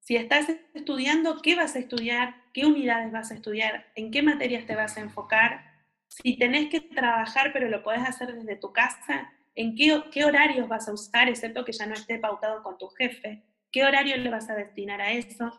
si 0.00 0.16
estás 0.16 0.48
estudiando, 0.74 1.40
qué 1.42 1.54
vas 1.54 1.76
a 1.76 1.78
estudiar, 1.78 2.41
qué 2.52 2.66
unidades 2.66 3.12
vas 3.12 3.30
a 3.30 3.34
estudiar, 3.34 3.86
en 3.94 4.10
qué 4.10 4.22
materias 4.22 4.66
te 4.66 4.76
vas 4.76 4.96
a 4.96 5.00
enfocar, 5.00 5.64
si 6.08 6.36
tenés 6.36 6.68
que 6.68 6.80
trabajar, 6.80 7.52
pero 7.52 7.68
lo 7.68 7.82
podés 7.82 8.02
hacer 8.02 8.34
desde 8.34 8.56
tu 8.56 8.72
casa, 8.72 9.32
¿en 9.54 9.74
qué, 9.74 10.02
qué 10.12 10.24
horarios 10.24 10.68
vas 10.68 10.88
a 10.88 10.92
usar, 10.92 11.28
excepto 11.28 11.64
que 11.64 11.72
ya 11.72 11.86
no 11.86 11.94
esté 11.94 12.18
pautado 12.18 12.62
con 12.62 12.76
tu 12.78 12.88
jefe? 12.88 13.44
qué 13.72 13.84
horario 13.84 14.16
le 14.18 14.30
vas 14.30 14.48
a 14.50 14.54
destinar 14.54 15.00
a 15.00 15.10
eso, 15.10 15.50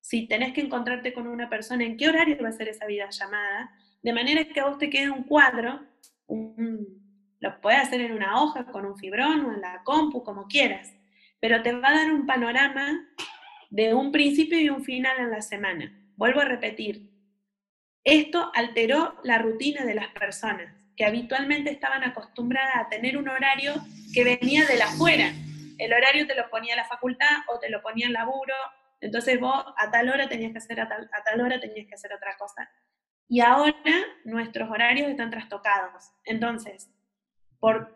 si 0.00 0.28
tenés 0.28 0.54
que 0.54 0.60
encontrarte 0.60 1.12
con 1.12 1.26
una 1.26 1.50
persona, 1.50 1.84
en 1.84 1.96
qué 1.96 2.08
horario 2.08 2.38
va 2.42 2.48
a 2.48 2.52
ser 2.52 2.68
esa 2.68 2.86
videollamada, 2.86 3.70
de 4.02 4.12
manera 4.12 4.44
que 4.44 4.60
a 4.60 4.66
vos 4.66 4.78
te 4.78 4.88
quede 4.88 5.10
un 5.10 5.24
cuadro, 5.24 5.80
lo 6.28 7.60
puedes 7.60 7.82
hacer 7.82 8.00
en 8.00 8.12
una 8.12 8.40
hoja, 8.40 8.66
con 8.66 8.86
un 8.86 8.96
fibrón 8.96 9.44
o 9.44 9.52
en 9.52 9.60
la 9.60 9.82
compu, 9.82 10.22
como 10.22 10.46
quieras, 10.46 10.94
pero 11.40 11.60
te 11.62 11.72
va 11.72 11.88
a 11.88 11.96
dar 11.96 12.12
un 12.12 12.24
panorama 12.24 13.04
de 13.68 13.94
un 13.94 14.12
principio 14.12 14.60
y 14.60 14.70
un 14.70 14.84
final 14.84 15.18
en 15.18 15.30
la 15.32 15.42
semana. 15.42 15.92
Vuelvo 16.16 16.40
a 16.40 16.44
repetir, 16.44 17.10
esto 18.04 18.50
alteró 18.54 19.18
la 19.22 19.38
rutina 19.38 19.84
de 19.84 19.94
las 19.94 20.08
personas 20.08 20.74
que 20.96 21.04
habitualmente 21.04 21.70
estaban 21.70 22.04
acostumbradas 22.04 22.76
a 22.76 22.88
tener 22.88 23.16
un 23.18 23.28
horario 23.28 23.74
que 24.12 24.24
venía 24.24 24.64
de 24.66 24.76
la 24.76 24.86
afuera. 24.86 25.32
El 25.78 25.92
horario 25.92 26.26
te 26.26 26.34
lo 26.34 26.48
ponía 26.50 26.74
la 26.74 26.86
facultad 26.86 27.38
o 27.48 27.58
te 27.58 27.68
lo 27.68 27.82
ponía 27.82 28.06
el 28.06 28.14
laburo 28.14 28.54
entonces 29.00 29.38
vos 29.38 29.64
a 29.76 29.90
tal 29.90 30.08
hora 30.08 30.28
tenías 30.28 30.52
que 30.52 30.58
hacer 30.58 30.80
a 30.80 30.88
tal, 30.88 31.40
hora 31.40 31.60
tenías 31.60 31.86
que 31.86 31.94
hacer 31.94 32.12
otra 32.12 32.36
cosa. 32.36 32.68
Y 33.28 33.40
ahora 33.40 33.74
nuestros 34.24 34.70
horarios 34.70 35.08
están 35.08 35.30
trastocados. 35.30 36.12
Entonces, 36.24 36.90
por, 37.58 37.94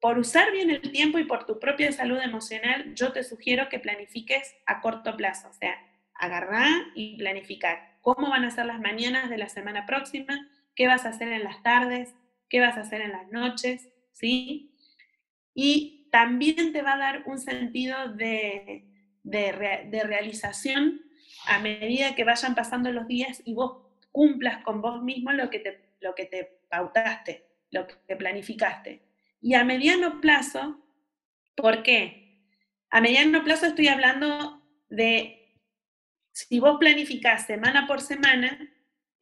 por 0.00 0.18
usar 0.18 0.52
bien 0.52 0.70
el 0.70 0.92
tiempo 0.92 1.18
y 1.18 1.24
por 1.24 1.46
tu 1.46 1.58
propia 1.58 1.90
salud 1.92 2.18
emocional, 2.20 2.94
yo 2.94 3.12
te 3.12 3.24
sugiero 3.24 3.68
que 3.68 3.78
planifiques 3.78 4.54
a 4.66 4.80
corto 4.80 5.16
plazo. 5.16 5.48
O 5.48 5.52
sea, 5.52 5.76
agarrar 6.18 6.70
y 6.94 7.16
planificar 7.16 7.96
cómo 8.00 8.30
van 8.30 8.44
a 8.44 8.50
ser 8.50 8.66
las 8.66 8.80
mañanas 8.80 9.28
de 9.30 9.38
la 9.38 9.48
semana 9.48 9.84
próxima, 9.84 10.48
qué 10.74 10.86
vas 10.86 11.04
a 11.04 11.08
hacer 11.08 11.32
en 11.32 11.42
las 11.42 11.62
tardes, 11.62 12.14
qué 12.48 12.60
vas 12.60 12.76
a 12.76 12.82
hacer 12.82 13.00
en 13.00 13.12
las 13.12 13.30
noches, 13.32 13.88
¿sí? 14.12 14.74
Y 15.54 16.08
también 16.12 16.72
te 16.72 16.82
va 16.82 16.94
a 16.94 16.98
dar 16.98 17.22
un 17.26 17.38
sentido 17.38 18.12
de, 18.14 18.84
de, 19.24 20.02
realización 20.04 21.02
a 21.46 21.58
medida 21.58 22.14
que 22.14 22.24
vayan 22.24 22.54
pasando 22.54 22.92
los 22.92 23.08
días 23.08 23.42
y 23.44 23.54
vos 23.54 23.82
cumplas 24.12 24.62
con 24.62 24.80
vos 24.80 25.02
mismo 25.02 25.32
lo 25.32 25.50
que 25.50 25.58
te, 25.58 25.90
lo 26.00 26.14
que 26.14 26.26
te 26.26 26.60
pautaste, 26.70 27.46
lo 27.70 27.86
que 27.86 28.16
planificaste. 28.16 29.02
Y 29.40 29.54
a 29.54 29.64
mediano 29.64 30.20
plazo, 30.20 30.80
¿por 31.56 31.82
qué? 31.82 32.40
A 32.90 33.00
mediano 33.00 33.42
plazo 33.42 33.66
estoy 33.66 33.88
hablando 33.88 34.62
de, 34.88 35.45
si 36.36 36.60
vos 36.60 36.76
planificás 36.78 37.46
semana 37.46 37.86
por 37.86 38.02
semana, 38.02 38.58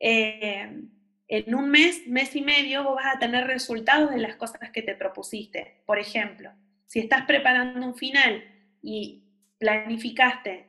eh, 0.00 0.82
en 1.28 1.54
un 1.54 1.70
mes, 1.70 2.08
mes 2.08 2.34
y 2.34 2.42
medio, 2.42 2.82
vos 2.82 2.96
vas 2.96 3.14
a 3.14 3.18
tener 3.20 3.46
resultados 3.46 4.10
de 4.10 4.18
las 4.18 4.34
cosas 4.34 4.72
que 4.72 4.82
te 4.82 4.96
propusiste. 4.96 5.84
Por 5.86 6.00
ejemplo, 6.00 6.50
si 6.86 6.98
estás 6.98 7.24
preparando 7.24 7.86
un 7.86 7.94
final 7.94 8.42
y 8.82 9.22
planificaste 9.58 10.66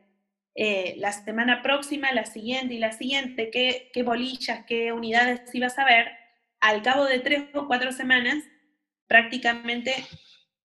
eh, 0.54 0.94
la 0.98 1.14
semana 1.14 1.64
próxima, 1.64 2.14
la 2.14 2.26
siguiente 2.26 2.76
y 2.76 2.78
la 2.78 2.92
siguiente, 2.92 3.50
qué, 3.50 3.90
qué 3.92 4.04
bolillas, 4.04 4.66
qué 4.68 4.94
unidades 4.94 5.54
ibas 5.56 5.80
a 5.80 5.86
ver, 5.86 6.12
al 6.60 6.84
cabo 6.84 7.06
de 7.06 7.20
tres 7.20 7.46
o 7.56 7.66
cuatro 7.66 7.92
semanas, 7.92 8.44
prácticamente 9.08 9.96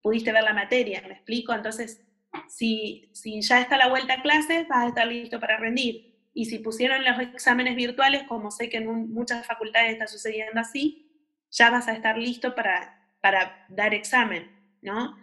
pudiste 0.03 0.31
ver 0.31 0.45
la 0.45 0.55
materia, 0.55 1.03
¿me 1.03 1.15
explico? 1.15 1.53
Entonces, 1.53 2.01
si, 2.49 3.11
ya 3.41 3.61
está 3.61 3.77
la 3.77 3.89
vuelta 3.89 4.15
a 4.15 4.23
clases, 4.23 4.67
vas 4.69 4.85
a 4.85 4.89
estar 4.89 5.07
listo 5.07 5.41
para 5.41 5.59
rendir. 5.59 6.15
Y 6.33 6.47
si 6.47 6.59
pusieron 6.59 7.05
los 7.05 7.19
exámenes 7.21 7.77
virtuales, 7.77 8.25
como 8.25 8.51
sé 8.51 8.69
que 8.69 8.79
en 8.79 9.13
muchas 9.13 9.47
facultades 9.47 9.93
está 9.93 10.07
sucediendo 10.07 10.61
así, 10.61 11.29
ya 11.51 11.71
vas 11.71 11.89
a 11.89 11.93
estar 11.93 12.19
listo 12.19 12.55
para, 12.55 13.09
para 13.21 13.67
dar 13.69 13.95
examen, 13.95 14.51
¿no? 14.83 15.17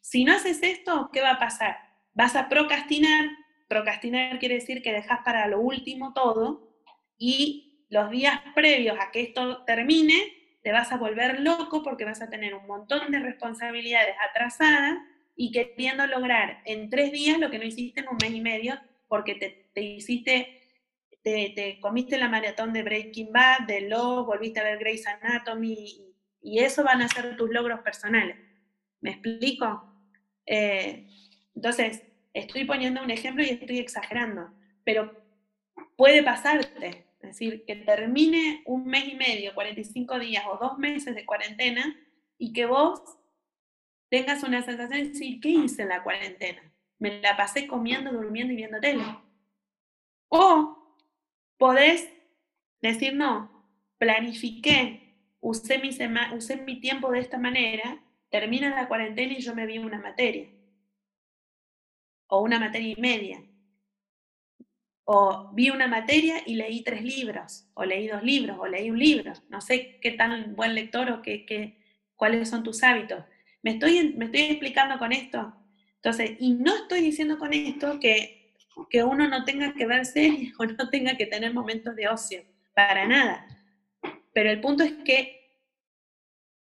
Si 0.00 0.24
no 0.24 0.34
haces 0.34 0.62
esto, 0.62 1.10
¿qué 1.12 1.22
va 1.22 1.32
a 1.32 1.38
pasar? 1.38 1.88
vas 2.18 2.34
a 2.34 2.48
procrastinar, 2.48 3.30
procrastinar 3.68 4.40
quiere 4.40 4.56
decir 4.56 4.82
que 4.82 4.92
dejas 4.92 5.20
para 5.24 5.46
lo 5.46 5.60
último 5.60 6.12
todo 6.12 6.74
y 7.16 7.86
los 7.90 8.10
días 8.10 8.40
previos 8.56 8.98
a 9.00 9.12
que 9.12 9.20
esto 9.20 9.62
termine, 9.64 10.58
te 10.64 10.72
vas 10.72 10.90
a 10.90 10.96
volver 10.96 11.38
loco 11.38 11.84
porque 11.84 12.04
vas 12.04 12.20
a 12.20 12.28
tener 12.28 12.56
un 12.56 12.66
montón 12.66 13.12
de 13.12 13.20
responsabilidades 13.20 14.16
atrasadas 14.28 14.98
y 15.38 15.52
queriendo 15.52 16.06
lograr 16.06 16.60
en 16.66 16.90
tres 16.90 17.12
días 17.12 17.38
lo 17.38 17.50
que 17.50 17.58
no 17.58 17.64
hiciste 17.64 18.00
en 18.00 18.08
un 18.08 18.18
mes 18.20 18.32
y 18.32 18.42
medio 18.42 18.78
porque 19.08 19.34
te, 19.72 19.80
hiciste, 19.80 20.60
te, 21.22 21.78
comiste 21.80 22.18
la 22.18 22.28
maratón 22.28 22.74
de 22.74 22.82
Breaking 22.82 23.32
Bad, 23.32 23.60
de 23.66 23.82
Law, 23.88 24.26
volviste 24.26 24.60
a 24.60 24.64
ver 24.64 24.78
Grey's 24.78 25.06
Anatomy 25.06 25.72
y, 25.72 26.14
y 26.42 26.58
eso 26.58 26.84
van 26.84 27.00
a 27.00 27.08
ser 27.08 27.36
tus 27.38 27.48
logros 27.48 27.80
personales. 27.80 28.36
¿Me 29.00 29.12
explico? 29.12 29.90
Eh, 30.44 31.06
entonces, 31.54 32.02
Estoy 32.38 32.64
poniendo 32.64 33.02
un 33.02 33.10
ejemplo 33.10 33.42
y 33.42 33.48
estoy 33.48 33.78
exagerando, 33.78 34.50
pero 34.84 35.12
puede 35.96 36.22
pasarte. 36.22 37.06
Es 37.20 37.30
decir, 37.30 37.64
que 37.66 37.74
termine 37.74 38.62
un 38.64 38.86
mes 38.86 39.08
y 39.08 39.16
medio, 39.16 39.54
45 39.54 40.20
días 40.20 40.44
o 40.48 40.56
dos 40.56 40.78
meses 40.78 41.16
de 41.16 41.26
cuarentena 41.26 41.96
y 42.38 42.52
que 42.52 42.66
vos 42.66 43.02
tengas 44.08 44.42
una 44.42 44.62
sensación 44.62 45.02
de 45.02 45.08
decir, 45.08 45.40
¿qué 45.40 45.50
hice 45.50 45.82
en 45.82 45.88
la 45.88 46.02
cuarentena? 46.02 46.62
Me 46.98 47.20
la 47.20 47.36
pasé 47.36 47.66
comiendo, 47.66 48.12
durmiendo 48.12 48.52
y 48.52 48.56
viendo 48.56 48.80
tele. 48.80 49.04
O 50.28 50.96
podés 51.56 52.08
decir, 52.80 53.14
no, 53.14 53.64
planifiqué, 53.98 55.14
usé 55.40 55.78
mi, 55.78 55.90
usé 56.34 56.56
mi 56.56 56.80
tiempo 56.80 57.10
de 57.10 57.20
esta 57.20 57.38
manera, 57.38 58.02
termina 58.30 58.70
la 58.70 58.88
cuarentena 58.88 59.34
y 59.34 59.40
yo 59.40 59.54
me 59.54 59.66
vi 59.66 59.78
una 59.78 59.98
materia 59.98 60.48
o 62.28 62.40
una 62.42 62.58
materia 62.58 62.94
y 62.96 63.00
media. 63.00 63.42
O 65.04 65.50
vi 65.54 65.70
una 65.70 65.86
materia 65.86 66.42
y 66.44 66.54
leí 66.54 66.82
tres 66.82 67.02
libros, 67.02 67.66
o 67.72 67.84
leí 67.84 68.08
dos 68.08 68.22
libros, 68.22 68.58
o 68.60 68.66
leí 68.66 68.90
un 68.90 68.98
libro. 68.98 69.32
No 69.48 69.60
sé 69.62 69.98
qué 70.00 70.12
tan 70.12 70.54
buen 70.54 70.74
lector 70.74 71.10
o 71.10 71.22
qué, 71.22 71.46
qué, 71.46 71.78
cuáles 72.14 72.50
son 72.50 72.62
tus 72.62 72.82
hábitos. 72.82 73.24
¿Me 73.62 73.72
estoy, 73.72 74.14
¿Me 74.14 74.26
estoy 74.26 74.40
explicando 74.42 74.98
con 74.98 75.12
esto? 75.12 75.54
Entonces, 75.96 76.36
y 76.38 76.54
no 76.54 76.74
estoy 76.76 77.00
diciendo 77.00 77.38
con 77.38 77.52
esto 77.52 77.98
que, 77.98 78.54
que 78.88 79.02
uno 79.02 79.28
no 79.28 79.44
tenga 79.44 79.74
que 79.74 79.86
ver 79.86 80.06
series 80.06 80.52
o 80.58 80.64
no 80.64 80.88
tenga 80.90 81.16
que 81.16 81.26
tener 81.26 81.52
momentos 81.52 81.96
de 81.96 82.08
ocio, 82.08 82.44
para 82.74 83.06
nada. 83.06 83.46
Pero 84.32 84.50
el 84.50 84.60
punto 84.60 84.84
es 84.84 84.92
que 85.04 85.38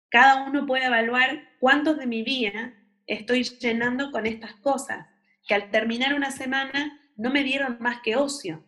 cada 0.09 0.45
uno 0.45 0.65
puede 0.65 0.85
evaluar 0.85 1.49
cuántos 1.59 1.97
de 1.97 2.07
mi 2.07 2.23
vida 2.23 2.73
estoy 3.05 3.43
llenando 3.43 4.11
con 4.11 4.25
estas 4.25 4.53
cosas 4.55 5.07
que 5.45 5.53
al 5.53 5.69
terminar 5.69 6.13
una 6.13 6.31
semana 6.31 6.99
no 7.17 7.31
me 7.31 7.43
dieron 7.43 7.77
más 7.79 7.99
que 8.01 8.15
ocio. 8.15 8.63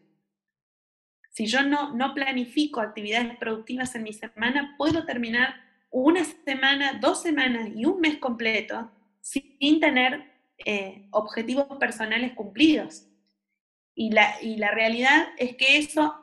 Si 1.29 1.45
yo 1.45 1.63
no, 1.63 1.93
no 1.93 2.13
planifico 2.13 2.81
actividades 2.81 3.37
productivas 3.37 3.95
en 3.95 4.03
mi 4.03 4.13
semana, 4.13 4.75
puedo 4.77 5.05
terminar 5.05 5.66
una 5.89 6.23
semana, 6.23 6.99
dos 7.01 7.21
semanas 7.21 7.69
y 7.75 7.85
un 7.85 7.99
mes 7.99 8.17
completo 8.17 8.91
sin 9.21 9.79
tener 9.79 10.31
eh, 10.65 11.07
objetivos 11.11 11.67
personales 11.79 12.33
cumplidos. 12.33 13.07
Y 13.93 14.11
la, 14.11 14.41
y 14.41 14.57
la 14.57 14.71
realidad 14.71 15.27
es 15.37 15.55
que 15.55 15.77
eso, 15.77 16.15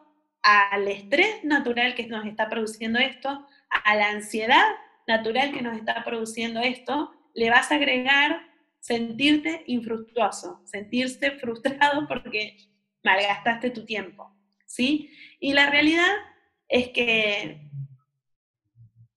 al 0.43 0.89
estrés 0.89 1.45
natural 1.45 1.95
que 1.95 2.07
nos 2.07 2.27
está 2.27 2.49
produciendo 2.49 2.99
esto, 2.99 3.47
a 3.69 3.97
la 3.97 4.11
ansiedad 4.11 4.65
natural 5.07 5.53
que 5.53 5.63
nos 5.63 5.77
está 5.77 6.05
produciendo 6.05 6.61
esto, 6.61 7.13
le 7.35 7.51
vas 7.51 7.71
a 7.71 7.77
agregar 7.77 8.41
sentirte 8.81 9.65
infructuoso, 9.67 10.61
sentirse 10.65 11.33
frustrado 11.33 12.07
porque 12.07 12.57
malgastaste 13.03 13.71
tu 13.71 13.85
tiempo, 13.85 14.31
¿sí? 14.67 15.11
Y 15.41 15.53
la 15.53 15.71
realidad 15.71 16.11
es 16.69 16.89
que 16.91 17.61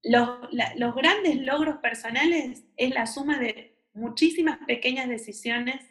los, 0.03 0.29
los 0.75 0.95
grandes 0.95 1.37
logros 1.37 1.77
personales 1.77 2.63
es 2.75 2.93
la 2.93 3.05
suma 3.05 3.39
de 3.39 3.83
muchísimas 3.93 4.59
pequeñas 4.65 5.07
decisiones 5.07 5.81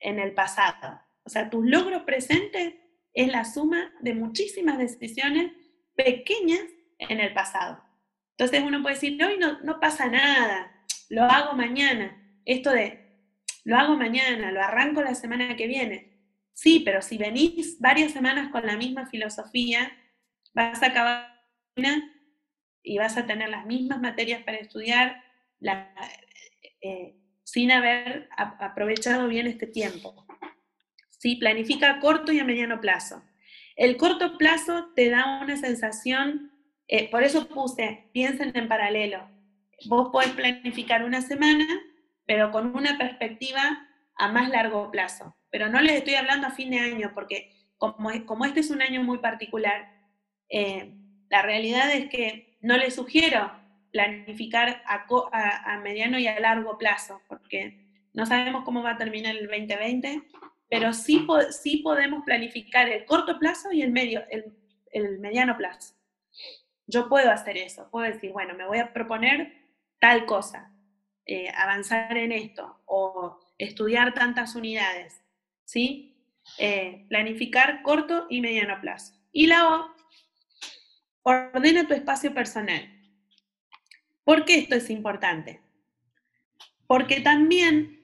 en 0.00 0.18
el 0.18 0.34
pasado. 0.34 1.00
O 1.24 1.30
sea, 1.30 1.50
tus 1.50 1.64
logros 1.64 2.02
presentes 2.02 2.74
es 3.14 3.28
la 3.28 3.44
suma 3.44 3.92
de 4.00 4.14
muchísimas 4.14 4.78
decisiones 4.78 5.52
pequeñas 5.94 6.62
en 6.98 7.20
el 7.20 7.32
pasado. 7.32 7.82
Entonces 8.36 8.62
uno 8.64 8.82
puede 8.82 8.94
decir, 8.94 9.22
hoy 9.22 9.38
no, 9.38 9.60
no 9.60 9.78
pasa 9.78 10.08
nada, 10.08 10.84
lo 11.10 11.24
hago 11.24 11.54
mañana 11.54 12.18
esto 12.44 12.70
de, 12.70 12.98
lo 13.64 13.76
hago 13.76 13.96
mañana, 13.96 14.50
lo 14.50 14.60
arranco 14.60 15.02
la 15.02 15.14
semana 15.14 15.56
que 15.56 15.66
viene. 15.66 16.12
Sí, 16.54 16.82
pero 16.84 17.02
si 17.02 17.16
venís 17.16 17.78
varias 17.80 18.12
semanas 18.12 18.50
con 18.50 18.66
la 18.66 18.76
misma 18.76 19.06
filosofía, 19.06 19.92
vas 20.54 20.82
a 20.82 20.86
acabar 20.86 21.40
y 22.82 22.98
vas 22.98 23.16
a 23.16 23.26
tener 23.26 23.48
las 23.48 23.66
mismas 23.66 24.00
materias 24.00 24.42
para 24.42 24.58
estudiar 24.58 25.22
eh, 26.80 27.16
sin 27.44 27.70
haber 27.70 28.28
aprovechado 28.36 29.28
bien 29.28 29.46
este 29.46 29.66
tiempo. 29.66 30.26
¿Sí? 31.08 31.36
Planifica 31.36 31.90
a 31.90 32.00
corto 32.00 32.32
y 32.32 32.40
a 32.40 32.44
mediano 32.44 32.80
plazo. 32.80 33.22
El 33.76 33.96
corto 33.96 34.36
plazo 34.38 34.92
te 34.94 35.08
da 35.08 35.40
una 35.42 35.56
sensación, 35.56 36.52
eh, 36.88 37.10
por 37.10 37.22
eso 37.22 37.48
puse, 37.48 38.10
piensen 38.12 38.52
en 38.54 38.68
paralelo. 38.68 39.30
Vos 39.86 40.10
podés 40.12 40.30
planificar 40.30 41.04
una 41.04 41.22
semana 41.22 41.66
pero 42.26 42.50
con 42.50 42.74
una 42.74 42.98
perspectiva 42.98 43.88
a 44.16 44.28
más 44.28 44.48
largo 44.48 44.90
plazo. 44.90 45.36
Pero 45.50 45.68
no 45.68 45.80
les 45.80 45.96
estoy 45.96 46.14
hablando 46.14 46.46
a 46.46 46.52
fin 46.52 46.70
de 46.70 46.78
año, 46.78 47.12
porque 47.14 47.52
como, 47.76 48.10
como 48.26 48.44
este 48.44 48.60
es 48.60 48.70
un 48.70 48.82
año 48.82 49.02
muy 49.02 49.18
particular, 49.18 49.88
eh, 50.48 50.94
la 51.28 51.42
realidad 51.42 51.92
es 51.92 52.08
que 52.08 52.51
no 52.62 52.76
les 52.76 52.94
sugiero 52.94 53.52
planificar 53.92 54.82
a, 54.86 55.78
mediano 55.82 56.18
y 56.18 56.26
a 56.26 56.40
largo 56.40 56.78
plazo, 56.78 57.20
porque 57.28 57.86
no 58.14 58.24
sabemos 58.24 58.64
cómo 58.64 58.82
va 58.82 58.92
a 58.92 58.98
terminar 58.98 59.36
el 59.36 59.46
2020, 59.48 60.22
pero 60.70 60.94
sí, 60.94 61.26
sí 61.50 61.78
podemos 61.78 62.24
planificar 62.24 62.88
el 62.88 63.04
corto 63.04 63.38
plazo 63.38 63.70
y 63.72 63.82
el, 63.82 63.92
medio, 63.92 64.24
el 64.92 65.18
mediano 65.18 65.56
plazo. 65.58 65.94
Yo 66.86 67.08
puedo 67.08 67.30
hacer 67.30 67.58
eso, 67.58 67.88
puedo 67.90 68.10
decir, 68.10 68.32
bueno, 68.32 68.54
me 68.54 68.66
voy 68.66 68.78
a 68.78 68.92
proponer 68.92 69.52
tal 69.98 70.24
cosa, 70.24 70.72
eh, 71.24 71.48
avanzar 71.56 72.16
en 72.16 72.32
esto 72.32 72.82
o 72.84 73.38
estudiar 73.56 74.12
tantas 74.12 74.56
unidades, 74.56 75.22
¿sí? 75.64 76.16
Eh, 76.58 77.06
planificar 77.08 77.82
corto 77.82 78.26
y 78.28 78.40
mediano 78.40 78.80
plazo. 78.80 79.14
Y 79.30 79.46
la 79.46 79.68
O, 79.68 79.94
ordena 81.22 81.86
tu 81.86 81.94
espacio 81.94 82.34
personal. 82.34 82.88
¿Por 84.24 84.44
qué 84.44 84.58
esto 84.58 84.74
es 84.74 84.90
importante? 84.90 85.60
Porque 86.86 87.20
también, 87.20 88.00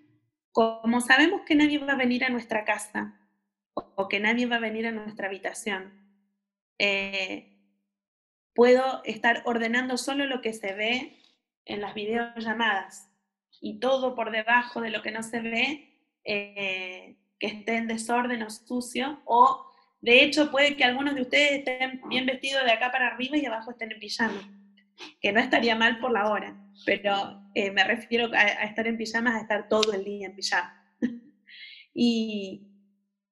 como 0.53 1.01
sabemos 1.01 1.43
que 1.43 1.55
nadie 1.55 1.79
va 1.79 1.93
a 1.93 1.97
venir 1.97 2.25
a 2.25 2.31
nuestra 2.31 2.65
casa 2.65 3.15
o 3.75 4.09
que 4.09 4.21
nadie 4.21 4.47
va 4.47 4.57
a 4.57 4.61
venir 4.61 4.87
a 4.87 4.93
nuestra 4.93 5.29
habitación, 5.29 5.93
eh, 6.79 7.57
puedo 8.55 9.03
estar 9.05 9.43
ordenando 9.45 9.97
solo 9.97 10.27
lo 10.27 10.41
que 10.41 10.53
se 10.53 10.73
ve 10.75 11.17
en 11.65 11.81
las 11.81 11.95
videollamadas 11.95 13.11
y 13.61 13.79
todo 13.79 14.15
por 14.15 14.31
debajo 14.31 14.81
de 14.81 14.91
lo 14.91 15.03
que 15.03 15.13
no 15.13 15.23
se 15.23 15.41
ve, 15.41 15.95
eh, 16.25 17.17
que 17.39 17.47
esté 17.47 17.77
en 17.77 17.87
desorden 17.87 18.43
o 18.43 18.51
sucio, 18.51 19.21
o 19.25 19.68
de 20.01 20.23
hecho 20.23 20.51
puede 20.51 20.77
que 20.77 20.85
algunos 20.85 21.15
de 21.15 21.23
ustedes 21.23 21.59
estén 21.59 22.01
bien 22.09 22.27
vestidos 22.27 22.65
de 22.65 22.73
acá 22.73 22.91
para 22.91 23.09
arriba 23.09 23.37
y 23.37 23.47
abajo 23.47 23.71
estén 23.71 23.93
en 23.93 23.99
pijama, 23.99 24.41
que 25.21 25.33
no 25.33 25.41
estaría 25.41 25.75
mal 25.77 25.99
por 25.99 26.13
la 26.13 26.31
hora, 26.31 26.57
pero 26.87 27.43
eh, 27.55 27.71
me 27.71 27.85
refiero 27.85 28.31
a, 28.33 28.45
estar 28.65 28.87
en 28.87 28.97
pijamas, 28.97 29.35
a 29.35 29.41
estar 29.41 29.69
todo 29.69 29.93
el 29.93 30.05
día 30.05 30.27
en 30.27 30.35
pijama. 30.35 30.97
y 31.95 32.69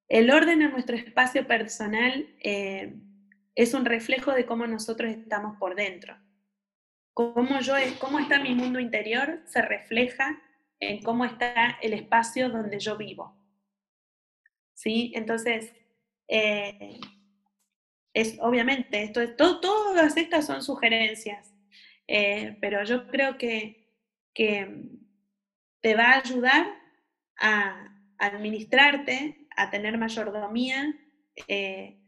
el 0.08 0.30
orden 0.30 0.62
en 0.62 0.70
nuestro 0.70 0.96
espacio 0.96 1.46
personal 1.46 2.28
eh, 2.40 2.94
es 3.54 3.74
un 3.74 3.84
reflejo 3.84 4.32
de 4.32 4.46
cómo 4.46 4.66
nosotros 4.66 5.10
estamos 5.10 5.56
por 5.58 5.74
dentro 5.74 6.16
cómo, 7.16 7.60
yo, 7.60 7.72
cómo 7.98 8.18
está 8.18 8.38
mi 8.38 8.54
mundo 8.54 8.78
interior 8.78 9.40
se 9.46 9.62
refleja 9.62 10.38
en 10.80 11.02
cómo 11.02 11.24
está 11.24 11.78
el 11.80 11.94
espacio 11.94 12.50
donde 12.50 12.78
yo 12.78 12.98
vivo. 12.98 13.34
¿Sí? 14.74 15.12
Entonces, 15.14 15.72
eh, 16.28 17.00
es, 18.14 18.38
obviamente, 18.40 19.02
esto 19.02 19.20
es, 19.20 19.36
todas 19.36 20.16
estas 20.16 20.46
son 20.46 20.62
sugerencias, 20.62 21.54
eh, 22.08 22.56
pero 22.60 22.82
yo 22.84 23.08
creo 23.08 23.36
que, 23.36 23.90
que 24.32 24.88
te 25.80 25.94
va 25.94 26.12
a 26.12 26.18
ayudar 26.18 26.66
a 27.38 27.92
administrarte, 28.18 29.46
a 29.56 29.70
tener 29.70 29.98
mayordomía, 29.98 30.94
eh, 31.48 31.98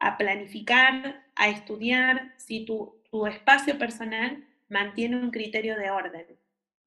a 0.00 0.18
planificar, 0.18 1.24
a 1.36 1.48
estudiar, 1.48 2.34
si 2.38 2.64
tu, 2.64 3.00
tu 3.10 3.26
espacio 3.26 3.78
personal 3.78 4.44
mantiene 4.68 5.16
un 5.16 5.30
criterio 5.30 5.76
de 5.76 5.90
orden, 5.90 6.26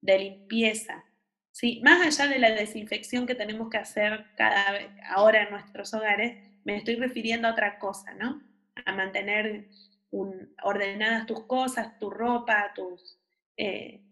de 0.02 0.18
limpieza. 0.18 1.04
¿sí? 1.52 1.80
Más 1.82 2.06
allá 2.06 2.30
de 2.30 2.38
la 2.38 2.50
desinfección 2.50 3.26
que 3.26 3.34
tenemos 3.34 3.70
que 3.70 3.78
hacer 3.78 4.26
cada, 4.36 4.78
ahora 5.08 5.44
en 5.44 5.50
nuestros 5.50 5.94
hogares, 5.94 6.36
me 6.66 6.76
estoy 6.76 6.96
refiriendo 6.96 7.46
a 7.46 7.52
otra 7.52 7.78
cosa, 7.78 8.12
¿no? 8.14 8.42
A 8.84 8.92
mantener 8.92 9.68
ordenadas 10.10 11.24
tus 11.26 11.44
cosas, 11.44 11.96
tu 12.00 12.10
ropa, 12.10 12.72
tus, 12.74 13.20
eh, 13.56 14.02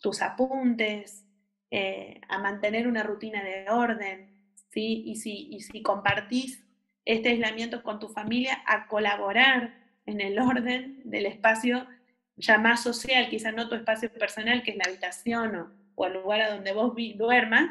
tus 0.00 0.20
apuntes, 0.20 1.24
eh, 1.70 2.20
a 2.28 2.38
mantener 2.38 2.88
una 2.88 3.04
rutina 3.04 3.44
de 3.44 3.70
orden, 3.70 4.36
¿sí? 4.70 5.04
Y 5.06 5.14
si, 5.14 5.48
y 5.52 5.60
si 5.60 5.80
compartís 5.80 6.66
este 7.04 7.28
aislamiento 7.28 7.84
con 7.84 8.00
tu 8.00 8.08
familia, 8.08 8.64
a 8.66 8.88
colaborar 8.88 9.72
en 10.04 10.20
el 10.20 10.40
orden 10.40 11.02
del 11.04 11.26
espacio 11.26 11.86
ya 12.34 12.58
más 12.58 12.82
social, 12.82 13.28
quizás 13.28 13.54
no 13.54 13.68
tu 13.68 13.76
espacio 13.76 14.12
personal, 14.12 14.64
que 14.64 14.72
es 14.72 14.76
la 14.76 14.84
habitación 14.88 15.72
o, 15.94 16.06
el 16.06 16.14
lugar 16.14 16.40
a 16.40 16.54
donde 16.54 16.72
vos 16.72 16.94
duermas, 17.16 17.70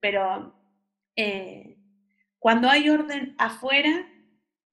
pero 0.00 0.52
eh, 1.14 1.76
cuando 2.42 2.68
hay 2.68 2.90
orden 2.90 3.34
afuera, 3.38 4.08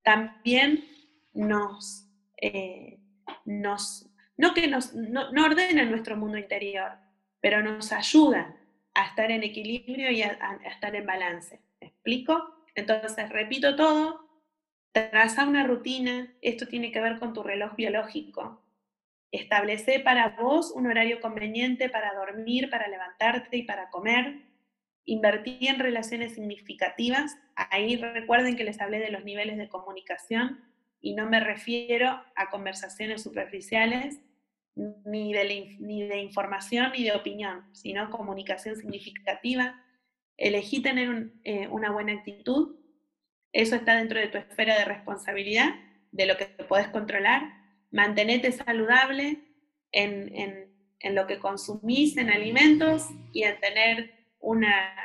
también 0.02 0.84
nos, 1.34 2.10
eh, 2.42 3.00
nos 3.46 4.10
no 4.38 4.54
que 4.54 4.68
nos, 4.68 4.96
no, 4.96 5.30
ordena 5.44 5.86
nuestro 5.86 6.18
mundo 6.18 6.38
interior, 6.38 6.94
pero 7.40 7.62
nos 7.62 7.92
ayuda 7.92 8.58
a 8.96 9.06
estar 9.06 9.30
en 9.30 9.44
equilibrio 9.44 10.10
y 10.10 10.24
a, 10.24 10.38
a 10.42 10.56
estar 10.68 10.96
en 10.96 11.06
balance. 11.06 11.62
¿Me 11.80 11.88
explico? 11.88 12.66
Entonces, 12.74 13.30
repito 13.30 13.76
todo, 13.76 14.28
traza 14.92 15.46
una 15.46 15.68
rutina, 15.68 16.34
esto 16.42 16.68
tiene 16.68 16.92
que 16.92 17.02
ver 17.02 17.20
con 17.20 17.34
tu 17.34 17.44
reloj 17.44 17.76
biológico, 17.76 18.64
Establece 19.32 20.00
para 20.00 20.30
vos 20.30 20.72
un 20.72 20.88
horario 20.88 21.22
conveniente 21.22 21.88
para 21.88 22.16
dormir, 22.16 22.70
para 22.70 22.88
levantarte 22.88 23.58
y 23.58 23.64
para 23.64 23.90
comer. 23.92 24.42
Invertí 25.06 25.68
en 25.68 25.80
relaciones 25.80 26.36
significativas. 26.36 27.38
Ahí 27.56 27.96
recuerden 27.96 28.56
que 28.56 28.64
les 28.64 28.80
hablé 28.80 29.00
de 29.00 29.12
los 29.12 29.24
niveles 29.24 29.58
de 29.58 29.70
comunicación 29.70 30.64
y 31.02 31.16
no 31.16 31.30
me 31.30 31.40
refiero 31.40 32.22
a 32.36 32.50
conversaciones 32.50 33.24
superficiales 33.24 34.20
ni 34.76 35.34
de, 35.34 35.78
ni 35.80 36.08
de 36.08 36.22
información 36.22 36.92
ni 36.92 37.04
de 37.04 37.14
opinión, 37.14 37.66
sino 37.74 38.10
comunicación 38.10 38.76
significativa. 38.76 39.84
Elegí 40.38 40.82
tener 40.82 41.32
eh, 41.44 41.68
una 41.68 41.92
buena 41.92 42.14
actitud. 42.14 42.78
Eso 43.52 43.76
está 43.76 43.98
dentro 43.98 44.20
de 44.20 44.28
tu 44.28 44.38
esfera 44.38 44.78
de 44.78 44.86
responsabilidad, 44.86 45.74
de 46.12 46.26
lo 46.26 46.38
que 46.38 46.46
puedes 46.46 46.88
controlar 46.90 47.60
mantenete 47.92 48.52
saludable 48.52 49.40
en, 49.92 50.70
lo 51.16 51.28
que 51.28 51.40
consumís 51.40 52.18
en 52.18 52.30
alimentos 52.30 53.08
y 53.34 53.44
en 53.44 53.60
tener 53.60 54.19
una, 54.39 54.95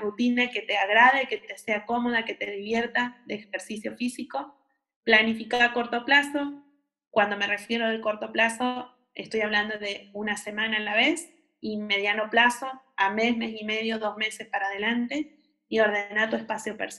rutina 0.00 0.50
que 0.50 0.62
te 0.62 0.76
agrade, 0.76 1.26
que 1.26 1.38
te 1.38 1.58
sea 1.58 1.84
cómoda, 1.84 2.24
que 2.24 2.34
te 2.34 2.50
divierta 2.50 3.20
de 3.26 3.34
ejercicio 3.36 3.96
físico. 3.96 4.56
Planifica 5.02 5.64
a 5.64 5.72
corto 5.72 6.04
plazo. 6.04 6.62
Cuando 7.10 7.36
me 7.36 7.46
refiero 7.46 7.86
al 7.86 8.00
corto 8.00 8.32
plazo, 8.32 8.94
estoy 9.14 9.40
hablando 9.40 9.78
de 9.78 10.10
una 10.12 10.36
semana 10.36 10.76
a 10.76 10.80
la 10.80 10.94
vez 10.94 11.32
y 11.60 11.78
mediano 11.78 12.30
plazo 12.30 12.70
a 12.96 13.10
mes, 13.10 13.36
mes 13.36 13.54
y 13.60 13.64
medio, 13.64 13.98
dos 13.98 14.16
meses 14.16 14.46
para 14.48 14.66
adelante 14.66 15.38
y 15.68 15.80
ordena 15.80 16.30
tu 16.30 16.36
espacio 16.36 16.76
personal. 16.76 16.92